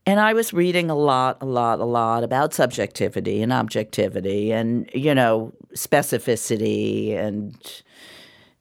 [0.08, 4.88] And I was reading a lot, a lot, a lot about subjectivity and objectivity and,
[4.94, 7.54] you know, specificity and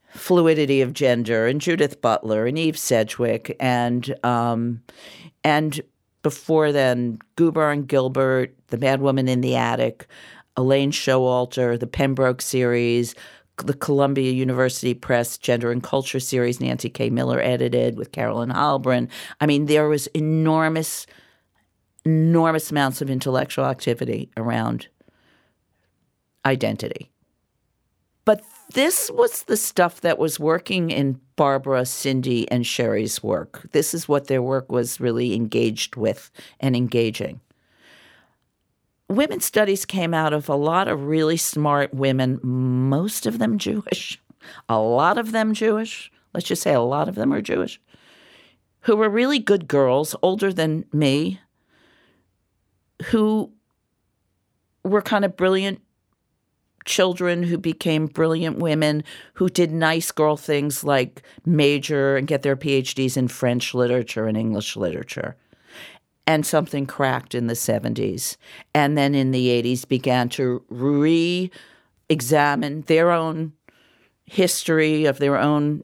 [0.09, 4.81] fluidity of gender and Judith Butler and Eve Sedgwick and um,
[5.45, 5.79] and
[6.21, 10.05] before then Gubar and Gilbert, The Mad Woman in the Attic,
[10.57, 13.15] Elaine Showalter, the Pembroke series,
[13.63, 17.09] the Columbia University Press Gender and Culture series Nancy K.
[17.09, 19.07] Miller edited with Carolyn Heilbrun.
[19.39, 21.07] I mean, there was enormous–
[22.07, 24.87] enormous amounts of intellectual activity around
[26.45, 27.11] identity.
[28.23, 28.43] But
[28.73, 33.69] this was the stuff that was working in Barbara, Cindy, and Sherrie's work.
[33.73, 37.41] This is what their work was really engaged with and engaging.
[39.09, 44.19] Women's studies came out of a lot of really smart women, most of them Jewish,
[44.69, 46.09] a lot of them Jewish.
[46.33, 47.81] Let's just say a lot of them are Jewish,
[48.81, 51.39] who were really good girls, older than me,
[53.05, 53.51] who
[54.83, 55.81] were kind of brilliant
[56.87, 62.55] children who became brilliant women who did nice girl things like major and get their
[62.55, 65.35] PhDs in French literature and English literature.
[66.25, 68.37] And something cracked in the 70s.
[68.73, 71.51] And then in the 80s began to re
[72.09, 73.53] examine their own
[74.25, 75.83] history of their own,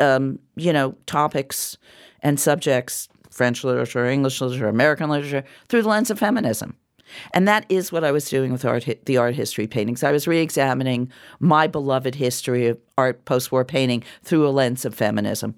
[0.00, 1.76] um, you know, topics
[2.22, 6.76] and subjects French literature, English literature, American literature through the lens of feminism.
[7.32, 10.02] And that is what I was doing with art, the art history paintings.
[10.02, 15.54] I was re-examining my beloved history of art post-war painting through a lens of feminism,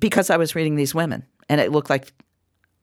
[0.00, 2.12] because I was reading these women, and it looked like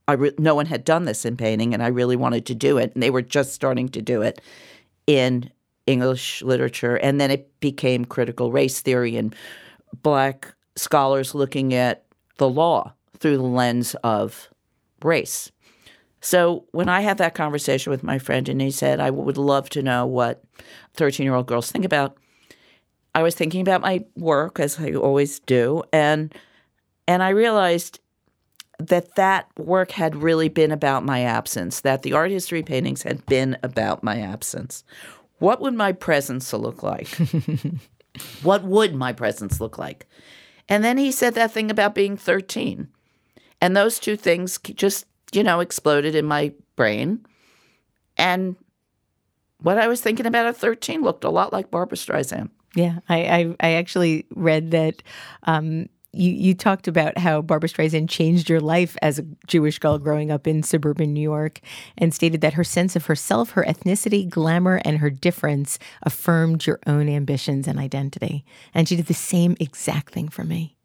[0.08, 2.94] re- no one had done this in painting, and I really wanted to do it,
[2.94, 4.40] and they were just starting to do it
[5.08, 5.52] in
[5.86, 9.36] English literature, and then it became critical race theory and
[10.02, 12.06] black scholars looking at
[12.38, 14.50] the law through the lens of
[15.02, 15.50] race.
[16.20, 19.70] So when I had that conversation with my friend and he said, I would love
[19.70, 20.44] to know what
[20.96, 22.18] 13 year old girls think about,
[23.16, 25.84] I was thinking about my work as I always do.
[25.94, 26.36] And,
[27.08, 28.02] and I realized
[28.78, 33.26] that that work had really been about my absence, that the art history paintings had
[33.26, 34.84] been about my absence.
[35.40, 37.08] What would my presence look like?
[38.44, 40.08] what would my presence look like?
[40.68, 42.90] And then he said that thing about being 13.
[43.64, 47.26] And those two things just, you know, exploded in my brain.
[48.18, 48.58] And
[49.62, 52.50] what I was thinking about at 13 looked a lot like Barbra Streisand.
[52.76, 55.02] Yeah, I, I, I actually read that
[55.44, 59.98] um, you, you talked about how Barbra Streisand changed your life as a Jewish girl
[59.98, 61.62] growing up in suburban New York
[61.98, 66.82] and stated that her sense of herself, her ethnicity, glamour, and her difference affirmed your
[66.86, 68.44] own ambitions and identity.
[68.74, 70.76] And she did the same exact thing for me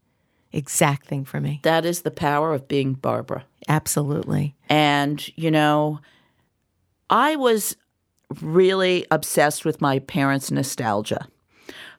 [0.52, 1.60] exact thing for me.
[1.62, 3.44] That is the power of being Barbra.
[3.68, 4.54] Absolutely.
[4.68, 6.00] And, you know,
[7.10, 7.76] I was
[8.40, 11.28] really obsessed with my parents' nostalgia.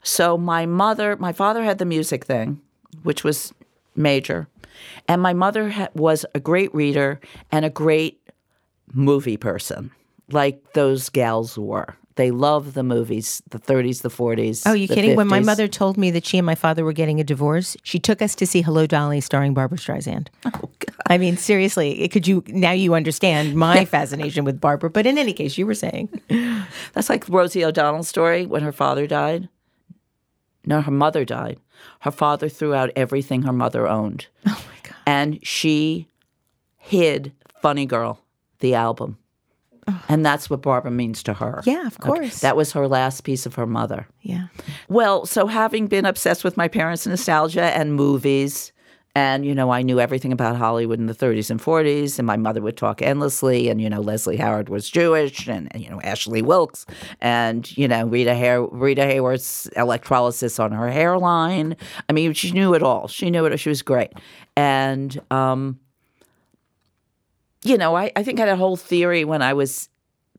[0.03, 2.61] So my mother, my father had the music thing,
[3.03, 3.53] which was
[3.95, 4.47] major.
[5.07, 7.19] And my mother ha- was a great reader
[7.51, 8.21] and a great
[8.93, 9.91] movie person,
[10.31, 11.95] like those gals were.
[12.19, 14.63] They love the movies, the 30s, the 40s.
[14.65, 15.11] Oh, you kidding?
[15.11, 15.15] 50s.
[15.15, 17.97] When my mother told me that she and my father were getting a divorce, she
[17.97, 20.27] took us to see Hello Dolly starring Barbra Streisand.
[20.45, 20.95] Oh, God.
[21.07, 25.31] I mean, seriously, could you now you understand my fascination with Barbra, but in any
[25.31, 26.09] case, you were saying.
[26.91, 29.47] That's like Rosie O'Donnell's story when her father died.
[30.65, 31.57] No, her mother died.
[32.01, 34.27] Her father threw out everything her mother owned.
[34.45, 34.95] Oh my god.
[35.05, 36.09] And she
[36.75, 38.19] hid Funny Girl,
[38.59, 39.17] the album.
[40.07, 41.61] And that's what Barbra means to her.
[41.65, 42.19] Yeah, of course.
[42.19, 42.29] Okay.
[42.41, 44.07] That was her last piece of her mother.
[44.21, 44.47] Yeah.
[44.87, 48.71] Well, so having been obsessed with my parents' nostalgia and movies
[49.15, 52.37] And, you know, I knew everything about Hollywood in the 30s and 40s, and my
[52.37, 53.67] mother would talk endlessly.
[53.67, 56.85] And, you know, Leslie Howard was Jewish, and, and you know, Ashley Wilkes,
[57.19, 61.75] and, you know, Rita, Hay- Rita Hayworth's electrolysis on her hairline.
[62.07, 63.07] I mean, she knew it all.
[63.07, 63.57] She knew it.
[63.57, 64.11] She was great.
[64.55, 65.79] And, um,
[67.63, 69.89] you know, I, I think I had a whole theory when I was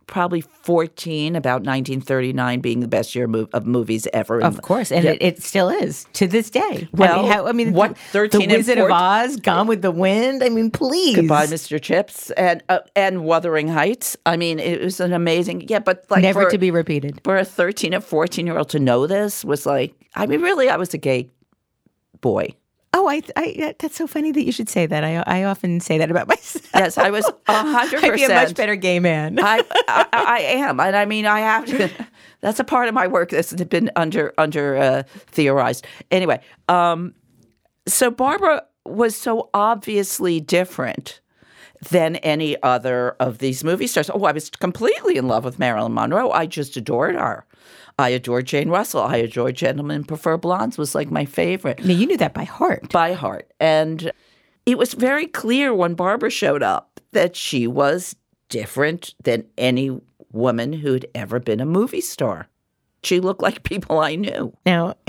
[0.06, 4.42] probably 14 about 1939 being the best year of movies ever.
[4.42, 5.12] Of course, and Yeah.
[5.12, 6.60] it, it still is to this day.
[6.60, 9.68] I Well, mean, how, I mean, what, the 13 and Wizard of 14 Oz, Gone
[9.68, 10.42] with the Wind.
[10.42, 11.14] I mean, please.
[11.14, 11.80] Goodbye, Mr.
[11.80, 14.16] Chips, and uh, and Wuthering Heights.
[14.26, 15.68] I mean, it was an amazing.
[15.68, 17.20] Yeah, but like Never for, to be repeated.
[17.22, 19.94] for a 13 or 14 year old to know this was like.
[20.16, 21.30] I mean, really, I was a gay
[22.20, 22.48] boy.
[22.92, 25.04] Oh, I, I, that's so funny that you should say that.
[25.04, 26.68] I, I often say that about myself.
[26.74, 29.38] Yes, I was a hundred I'd be a much better gay man.
[29.42, 31.88] I, I I am, and I mean, I have to.
[32.40, 35.86] That's a part of my work that's been under under uh, theorized.
[36.10, 37.14] Anyway, um,
[37.86, 41.20] so Barbra was so obviously different
[41.90, 44.10] than any other of these movie stars.
[44.12, 46.30] Oh, I was completely in love with Marilyn Monroe.
[46.30, 47.46] I just adored her.
[48.00, 49.02] I adored Jane Russell.
[49.02, 50.78] I adored Gentlemen Prefer Blondes.
[50.78, 52.90] Was like my favorite now, you knew that by heart.
[52.90, 53.50] by heart.
[53.60, 54.10] And
[54.66, 58.16] it was very clear when Barbra showed up that she was
[58.48, 60.00] different than any
[60.32, 62.48] woman who'd ever been a movie star.
[63.02, 64.52] She looked like people I knew.
[64.66, 64.94] Now,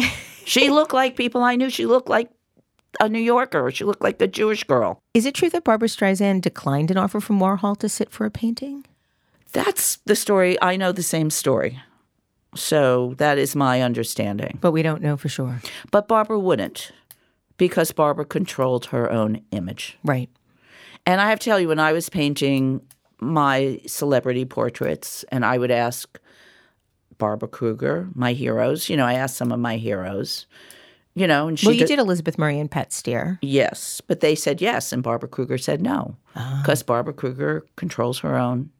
[0.45, 1.69] She looked like people I knew.
[1.69, 2.29] She looked like
[2.99, 3.71] a New Yorker.
[3.71, 4.99] She looked like a Jewish girl.
[5.13, 8.31] is it true that Barbra Streisand declined an offer from Warhol to sit for a
[8.31, 8.85] painting?
[9.53, 10.57] That's the story.
[10.61, 11.79] I know the same story.
[12.55, 14.57] So that is my understanding.
[14.61, 15.61] But we don't know for sure.
[15.91, 16.91] But Barbra wouldn't
[17.57, 19.97] because Barbra controlled her own image.
[20.03, 20.29] Right.
[21.05, 22.81] And I have to tell you, when I was painting
[23.19, 26.19] my celebrity portraits, and I would ask
[27.17, 30.47] Barbara Kruger, my heroes, you know, I asked some of my heroes,
[31.13, 33.37] you know, and she Well, you did- did Elizabeth Murray and Pat Steir.
[33.41, 36.61] yes, but they said yes, and Barbara Kruger said no, ah.
[36.63, 38.71] because Barbara Kruger controls her own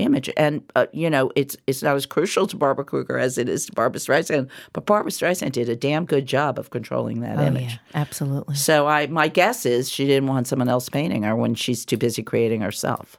[0.00, 3.48] image, and uh, you know, it's it's not as crucial to Barbara Kruger as it
[3.48, 7.38] is to Barbra Streisand, but Barbra Streisand did a damn good job of controlling that
[7.38, 7.72] Oh, image.
[7.72, 8.54] yeah, absolutely.
[8.56, 11.96] So I, my guess is she didn't want someone else painting her when she's too
[11.96, 13.18] busy creating herself.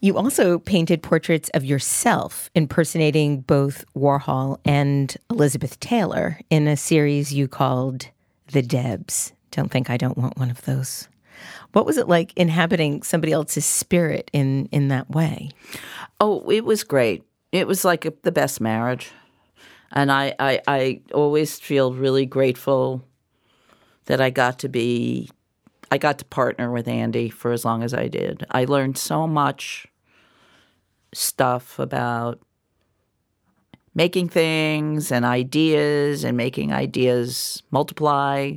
[0.00, 7.32] You also painted portraits of yourself impersonating both Warhol and Elizabeth Taylor in a series
[7.32, 8.08] you called
[8.50, 9.32] The Debs.
[9.52, 11.08] Don't think I don't want one of those.
[11.72, 15.50] What was it like inhabiting somebody else's spirit in, in that way?
[16.20, 17.24] Oh, it was great.
[17.50, 19.10] It was like a, the best marriage.
[19.92, 23.04] And I, I, I always feel really grateful
[24.06, 25.30] that I got to be,
[25.90, 28.46] I got to partner with Andy for as long as I did.
[28.50, 29.86] I learned so much
[31.12, 32.40] stuff about
[33.94, 38.54] making things and ideas and making ideas multiply,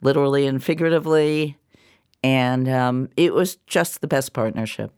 [0.00, 1.58] literally and figuratively.
[2.24, 4.90] And um, it was just the best partnership.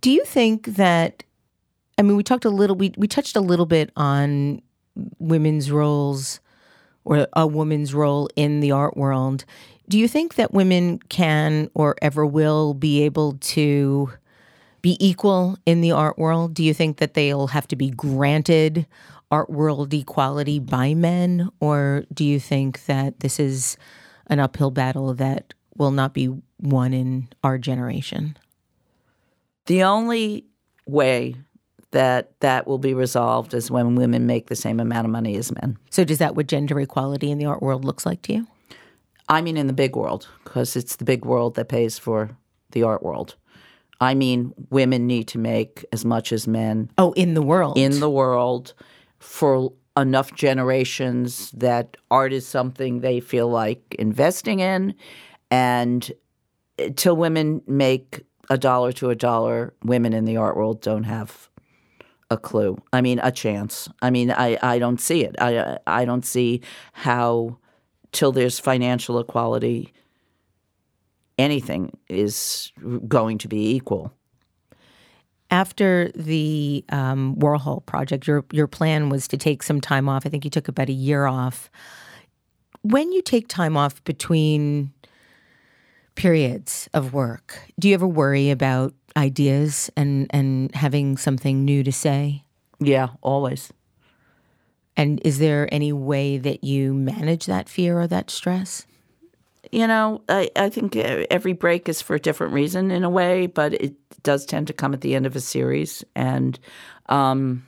[0.00, 1.24] Do you think that
[1.98, 4.62] I mean we talked a little we we touched a little bit on
[5.18, 6.38] women's roles
[7.04, 9.44] or a woman's role in the art world.
[9.88, 14.10] Do you think that women can or ever will be able to
[14.82, 16.54] be equal in the art world?
[16.54, 18.86] Do you think that they'll have to be granted
[19.32, 23.76] art world equality by men or do you think that this is
[24.28, 26.26] an uphill battle that will not be
[26.58, 28.36] one in our generation?
[29.66, 30.44] The only
[30.86, 31.36] way
[31.92, 35.52] that that will be resolved is when women make the same amount of money as
[35.52, 35.78] men.
[35.90, 38.46] So, does that what gender equality in the art world looks like to you?
[39.28, 42.36] I mean, in the big world, because it's the big world that pays for
[42.72, 43.36] the art world.
[44.00, 47.78] I mean, women need to make as much as men Oh, in the world.
[47.78, 48.74] in the world
[49.20, 54.94] for enough generations that art is something they feel like investing in.
[55.54, 56.10] And
[56.96, 61.48] till women make a dollar to a dollar, women in the art world don't have
[62.28, 62.76] a clue.
[62.92, 63.88] I mean, a chance.
[64.02, 65.36] I mean, I, I don't see it.
[65.40, 66.60] I I don't see
[66.92, 67.58] how
[68.10, 69.92] till there's financial equality,
[71.38, 72.72] anything is
[73.06, 74.12] going to be equal.
[75.52, 80.26] After the um, Warhol project, your your plan was to take some time off.
[80.26, 81.70] I think you took about a year off.
[82.82, 84.92] When you take time off between
[86.14, 91.92] periods of work, do you ever worry about ideas and and having something new to
[91.92, 92.44] say?
[92.80, 93.72] Yeah, always.
[94.96, 98.86] And is there any way that you manage that fear or that stress?
[99.74, 103.48] you know, I, I think every break is for a different reason in a way,
[103.48, 106.04] but it does tend to come at the end of a series.
[106.14, 106.58] And
[107.08, 107.66] um,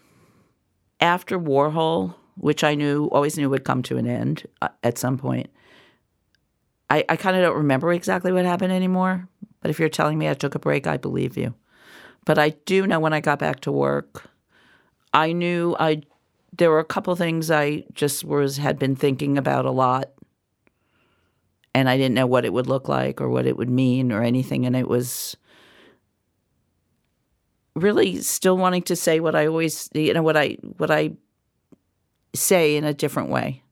[1.01, 5.19] after Warhol, which I knew always knew would come to an end uh, at some
[5.19, 5.51] point,
[6.89, 9.29] I, I kind of don't remember exactly what happened anymore.
[9.61, 11.55] But if you're telling me I took a break, I believe you.
[12.25, 14.31] But I do know when I got back to work,
[15.13, 16.03] I knew I
[16.57, 20.11] there were a couple things I just was had been thinking about a lot
[21.75, 24.23] and I didn't know what it would look like or what it would mean or
[24.23, 25.37] anything and it was
[27.75, 31.13] really still wanting to say what I always you know what I what I
[32.35, 33.63] say in a different way.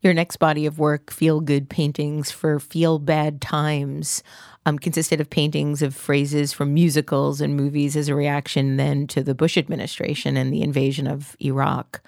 [0.00, 4.22] Your next body of work, Feel Good Paintings for Feel Bad Times,
[4.64, 9.24] um, consisted of paintings of phrases from musicals and movies as a reaction then to
[9.24, 12.00] the Bush administration and the invasion of Iraq.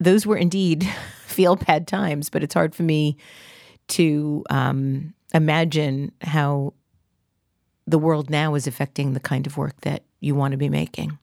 [0.00, 0.84] Those were indeed
[1.26, 3.18] feel bad times, but it's hard for me
[3.88, 6.74] to um, imagine how
[7.86, 11.18] the world now is affecting the kind of work that you want to be making.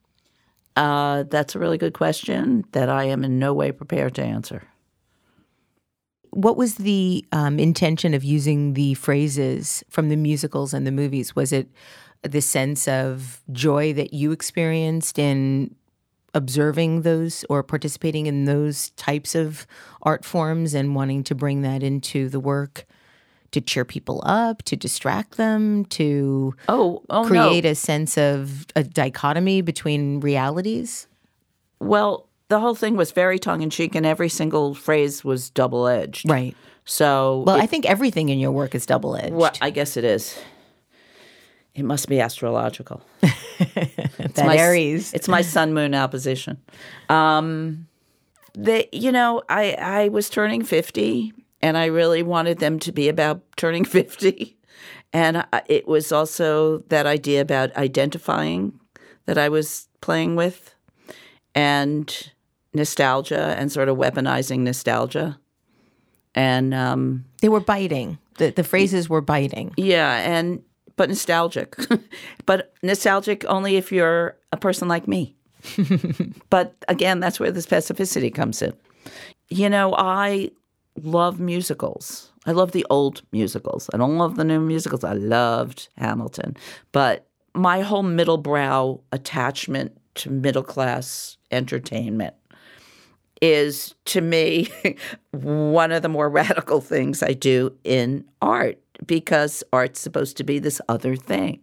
[0.78, 4.64] Uh, that's a really good question that I am in no way prepared to answer.
[6.32, 11.36] What was the um, intention of using the phrases from the musicals and the movies?
[11.36, 11.68] Was it
[12.24, 15.76] the sense of joy that you experienced in
[16.34, 19.68] observing those or participating in those types of
[20.04, 22.86] art forms and wanting to bring that into the work
[23.52, 27.72] to cheer people up, to distract them, to oh, oh create no.
[27.72, 31.08] a sense of a dichotomy between realities?
[31.80, 35.88] Well, the whole thing was very tongue in cheek, and every single phrase was double
[35.88, 36.30] edged.
[36.30, 36.54] Right.
[36.84, 39.34] So, well, it, I think everything in your work is double edged.
[39.34, 40.38] Well, I guess it is.
[41.74, 43.02] It must be astrological.
[43.22, 45.14] it's that my, Aries.
[45.14, 46.58] It's my sun moon opposition.
[47.08, 47.88] Um,
[48.54, 51.32] the you know I I was turning fifty,
[51.62, 54.58] and I really wanted them to be about turning fifty,
[55.14, 58.78] and it was also that idea about identifying
[59.26, 60.76] that I was playing with,
[61.56, 62.32] and
[62.74, 65.39] nostalgia and sort of weaponizing nostalgia,
[66.36, 68.17] and um, they were biting.
[68.38, 69.74] The the phrases were biting.
[69.78, 70.63] Yeah, and
[70.95, 71.76] but nostalgic.
[72.45, 75.36] but nostalgic only if you're a person like me.
[76.49, 78.74] but again, that's where the specificity comes in.
[79.49, 80.51] You know, I
[81.01, 82.32] love musicals.
[82.45, 83.89] I love the old musicals.
[83.93, 85.03] I don't love the new musicals.
[85.03, 86.57] I loved Hamilton.
[86.91, 92.36] But my whole middle brow attachment to middle class entertainment
[93.42, 94.70] is to me
[95.32, 100.60] one of the more radical things I do in art because art's supposed to be
[100.60, 101.60] this other thing.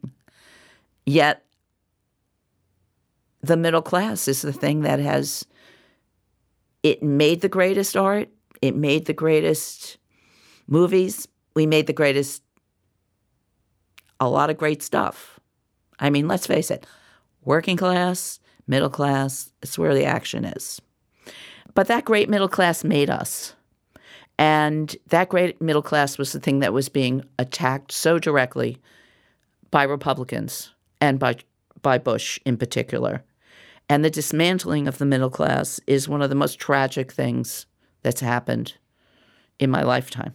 [1.07, 1.45] Yet
[3.41, 5.47] the middle class is the thing that has
[6.83, 8.29] it made the greatest art,
[8.62, 9.99] it made the greatest
[10.66, 12.43] movies, we made the greatest
[14.20, 15.39] a lot of great stuff.
[16.01, 16.87] I mean, let's face it,
[17.43, 20.81] working class, middle class, it's where the action is.
[21.79, 23.55] But that great middle class made us.
[24.37, 28.79] And that great middle class was the thing that was being attacked so directly
[29.70, 31.37] by Republicans and by,
[31.81, 33.22] by Bush in particular.
[33.89, 37.66] And the dismantling of the middle class is one of the most tragic things
[38.03, 38.74] that's happened
[39.61, 40.35] in my lifetime.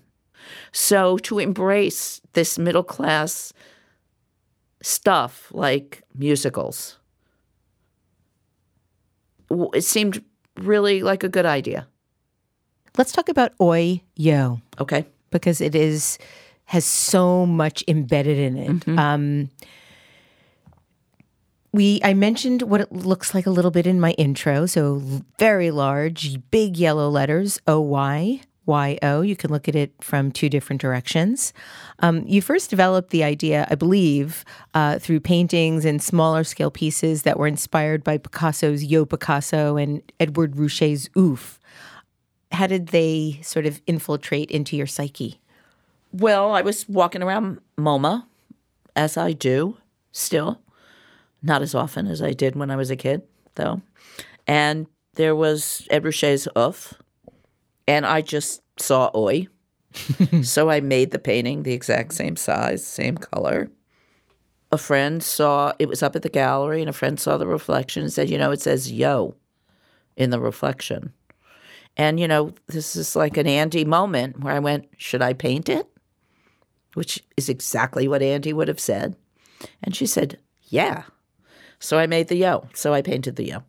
[0.72, 3.52] So to embrace this middle class
[4.82, 7.00] stuff like musicals,
[9.52, 10.24] it seemed
[10.58, 11.88] really like a good idea.
[12.98, 14.62] Let's talk about Oi Yo.
[14.80, 15.06] Okay.
[15.32, 16.20] Because it is
[16.66, 18.72] has so much embedded in it.
[18.72, 19.00] Mm-hmm.
[19.00, 19.50] Um,
[21.72, 24.66] we I mentioned what it looks like a little bit in my intro.
[24.68, 25.02] So
[25.40, 29.22] very large, big yellow letters O Y Y O.
[29.22, 31.54] You can look at it from two different directions.
[32.00, 37.24] Um, you first developed the idea, I believe, uh, through paintings and smaller scale pieces
[37.24, 41.60] that were inspired by Picasso's Yo Picasso and Edward Ruscha's Oof.
[42.54, 45.40] how did they sort of infiltrate into your psyche?
[46.12, 48.26] Well, I was walking around MoMA,
[48.96, 49.78] as I do
[50.12, 50.62] still,
[51.42, 53.24] not as often as I did when I was a kid,
[53.56, 53.82] though.
[54.46, 54.86] And
[55.16, 56.94] there was Ed Ruscha's Oof,
[57.88, 59.48] and I just saw Oi.
[60.42, 63.70] so I made the painting the exact same size, same color.
[64.72, 68.02] A friend saw it was up at the gallery, and a friend saw the reflection
[68.02, 69.36] and said, You know, it says yo
[70.16, 71.14] in the reflection.
[71.96, 75.70] And, you know, this is like an Andy moment where I went, should I paint
[75.70, 75.88] it?
[76.96, 79.16] Which is exactly what Andy would have said.
[79.84, 81.04] And she said, yeah.
[81.80, 82.68] So I made the yo.
[82.74, 83.64] So I painted the yo.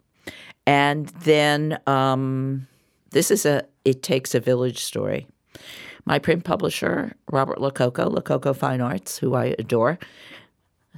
[0.66, 2.66] And then um,
[3.10, 5.26] this is a It Takes a Village story.
[6.04, 9.98] My print publisher, Robert Lococo, Lococo Fine Arts, who I adore,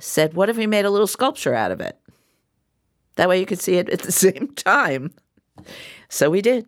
[0.01, 1.99] said, What if we made a little sculpture out of it?
[3.17, 5.13] That way you could see it at the same time.
[6.09, 6.67] So we did.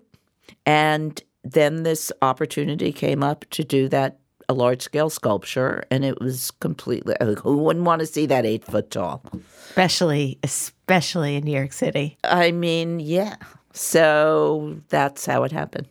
[0.65, 6.19] And then this opportunity came up to do that a large scale sculpture, and it
[6.21, 7.15] was completely.
[7.43, 9.23] Who wouldn't want to see that eight foot tall?
[9.69, 12.17] Especially, especially in New York City.
[12.25, 13.37] I mean, yeah.
[13.75, 15.89] So that's how it happened.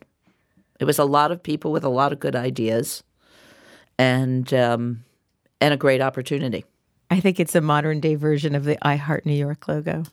[0.79, 3.03] It was a lot of people with a lot of good ideas,
[3.97, 5.03] and um,
[5.59, 6.65] and a great opportunity.
[7.09, 10.03] I think it's a modern day version of the I Heart New York logo.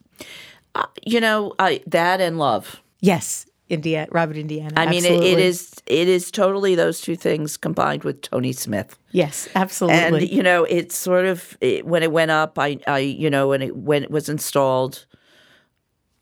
[0.75, 2.81] Uh, you know, I, that and love.
[3.01, 4.73] Yes, Indiana, Robert Indiana.
[4.77, 8.97] I mean, it, it is it is totally those two things combined with Tony Smith.
[9.13, 9.99] Yes, absolutely.
[10.03, 12.59] And you know, it's sort of it, when it went up.
[12.59, 15.07] I, I, you know, when it when it was installed,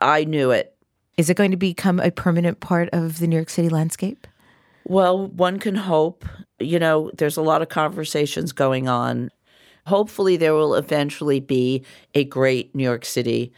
[0.00, 0.74] I knew it.
[1.16, 4.26] Is it going to become a permanent part of the New York City landscape?
[4.84, 6.24] Well, one can hope.
[6.58, 9.30] You know, there's a lot of conversations going on.
[9.86, 13.52] Hopefully, there will eventually be a great New York City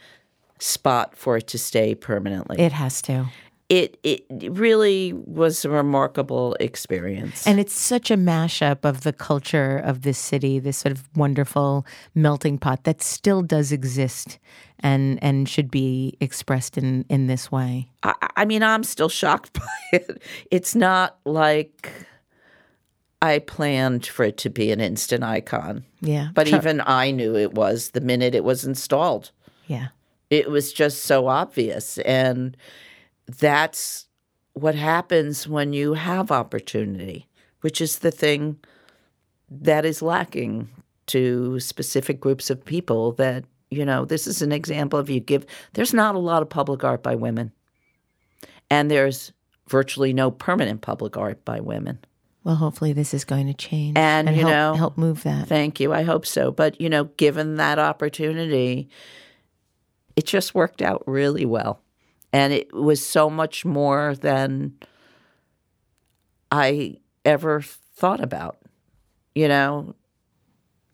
[0.59, 2.59] spot for it to stay permanently.
[2.59, 3.27] It has to
[3.69, 7.45] it it really was a remarkable experience.
[7.47, 11.85] And it's such a mashup of the culture of this city, this sort of wonderful
[12.13, 14.37] melting pot that still does exist
[14.79, 17.89] and and should be expressed in in this way.
[18.03, 20.21] I, I mean, I'm still shocked by it.
[20.51, 21.91] It's not like
[23.21, 25.83] I planned for it to be an instant icon.
[26.01, 26.29] Yeah.
[26.35, 29.31] But even I knew it was the minute it was installed.
[29.65, 29.87] Yeah.
[30.29, 32.55] It was just so obvious and
[33.27, 34.07] that's
[34.53, 37.27] what happens when you have opportunity,
[37.61, 38.57] which is the thing
[39.49, 40.69] that is lacking
[41.07, 45.45] to specific groups of people that you know this is an example of you give
[45.73, 47.51] there's not a lot of public art by women.
[48.71, 49.31] And there's
[49.67, 51.99] virtually no permanent public art by women.
[52.43, 55.47] Well hopefully this is going to change and, and you help, know help move that.
[55.47, 55.93] thank you.
[55.93, 56.51] I hope so.
[56.51, 58.89] But you know given that opportunity
[60.15, 61.81] it just worked out really well
[62.35, 64.73] and it was so much more than
[66.51, 68.57] I ever thought about.
[69.35, 69.95] You know,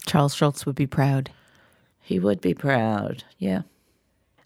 [0.06, 1.32] Charles Schulz would be proud.
[2.00, 3.24] He would be proud.
[3.40, 3.64] Yeah.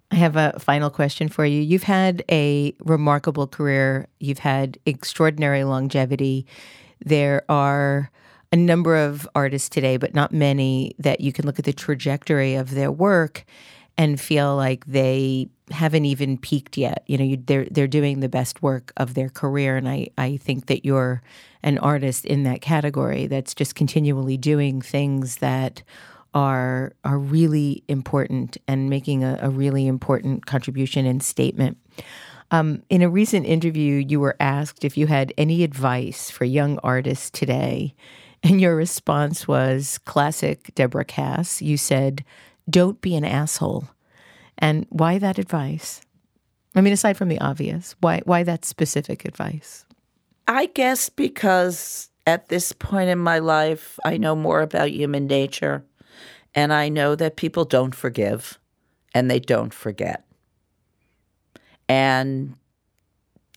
[0.10, 1.62] I have a final question for you.
[1.62, 4.08] You've had a remarkable career.
[4.22, 6.48] You've had extraordinary longevity.
[7.06, 8.10] There are
[8.54, 12.56] a number of artists today, but not many that you can look at the trajectory
[12.56, 13.44] of their work
[13.98, 17.04] and feel like they haven't even peaked yet.
[17.08, 20.38] You know, you, they're they're doing the best work of their career, and I I
[20.38, 21.22] think that you're
[21.64, 25.82] an artist in that category that's just continually doing things that
[26.34, 31.78] are are really important and making a, a really important contribution and statement.
[32.52, 36.78] Um, in a recent interview, you were asked if you had any advice for young
[36.84, 37.96] artists today,
[38.44, 41.62] and your response was classic Deborah Kass.
[41.62, 42.24] You said,
[42.70, 43.90] "Don't be an asshole."
[44.58, 46.02] And why that advice?
[46.76, 49.86] I mean, aside from the obvious, why why that specific advice?
[50.48, 55.86] I guess because at this point in my life, I know more about human nature,
[56.54, 58.60] and I know that people don't forgive,
[59.14, 60.26] and they don't forget,
[61.88, 62.56] and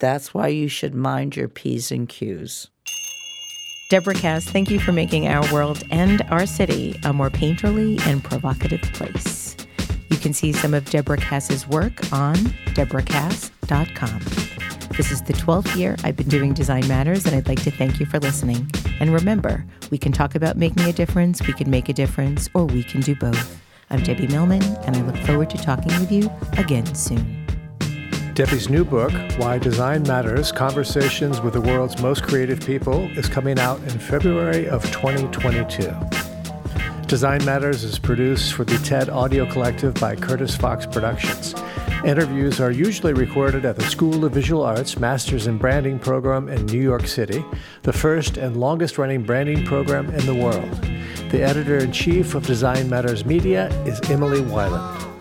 [0.00, 2.68] that's why you should mind your p's and q's.
[3.88, 8.22] Deborah Kass, thank you for making our world and our city a more painterly and
[8.22, 9.56] provocative place.
[10.10, 12.36] You can see some of Deborah Kass's work on
[12.74, 14.18] deborahkass.com.
[14.94, 17.98] This is the 12th year I've been doing Design Matters, and I'd like to thank
[17.98, 18.70] you for listening.
[19.00, 22.66] And remember, we can talk about making a difference, we can make a difference, or
[22.66, 23.58] we can do both.
[23.88, 27.47] I'm Debbie Millman, and I look forward to talking with you again soon.
[28.38, 33.58] Debbie's new book, Why Design Matters Conversations with the World's Most Creative People, is coming
[33.58, 35.92] out in February of 2022.
[37.08, 41.52] Design Matters is produced for the TED Audio Collective by Curtis Fox Productions.
[42.04, 46.64] Interviews are usually recorded at the School of Visual Arts Masters in Branding program in
[46.66, 47.44] New York City,
[47.82, 50.70] the first and longest running branding program in the world.
[51.32, 55.17] The editor in chief of Design Matters Media is Emily Weiland.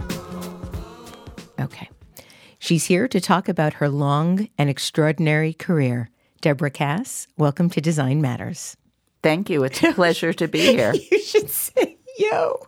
[2.68, 6.10] She's here to talk about her long and extraordinary career.
[6.42, 8.76] Deborah Kass, welcome to Design Matters.
[9.24, 9.64] Thank you.
[9.64, 10.94] It's a pleasure to be here.
[11.12, 12.68] you should say yo.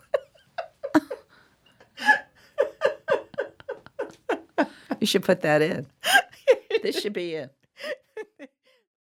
[5.01, 5.85] you should put that in.
[6.81, 7.53] this should be it.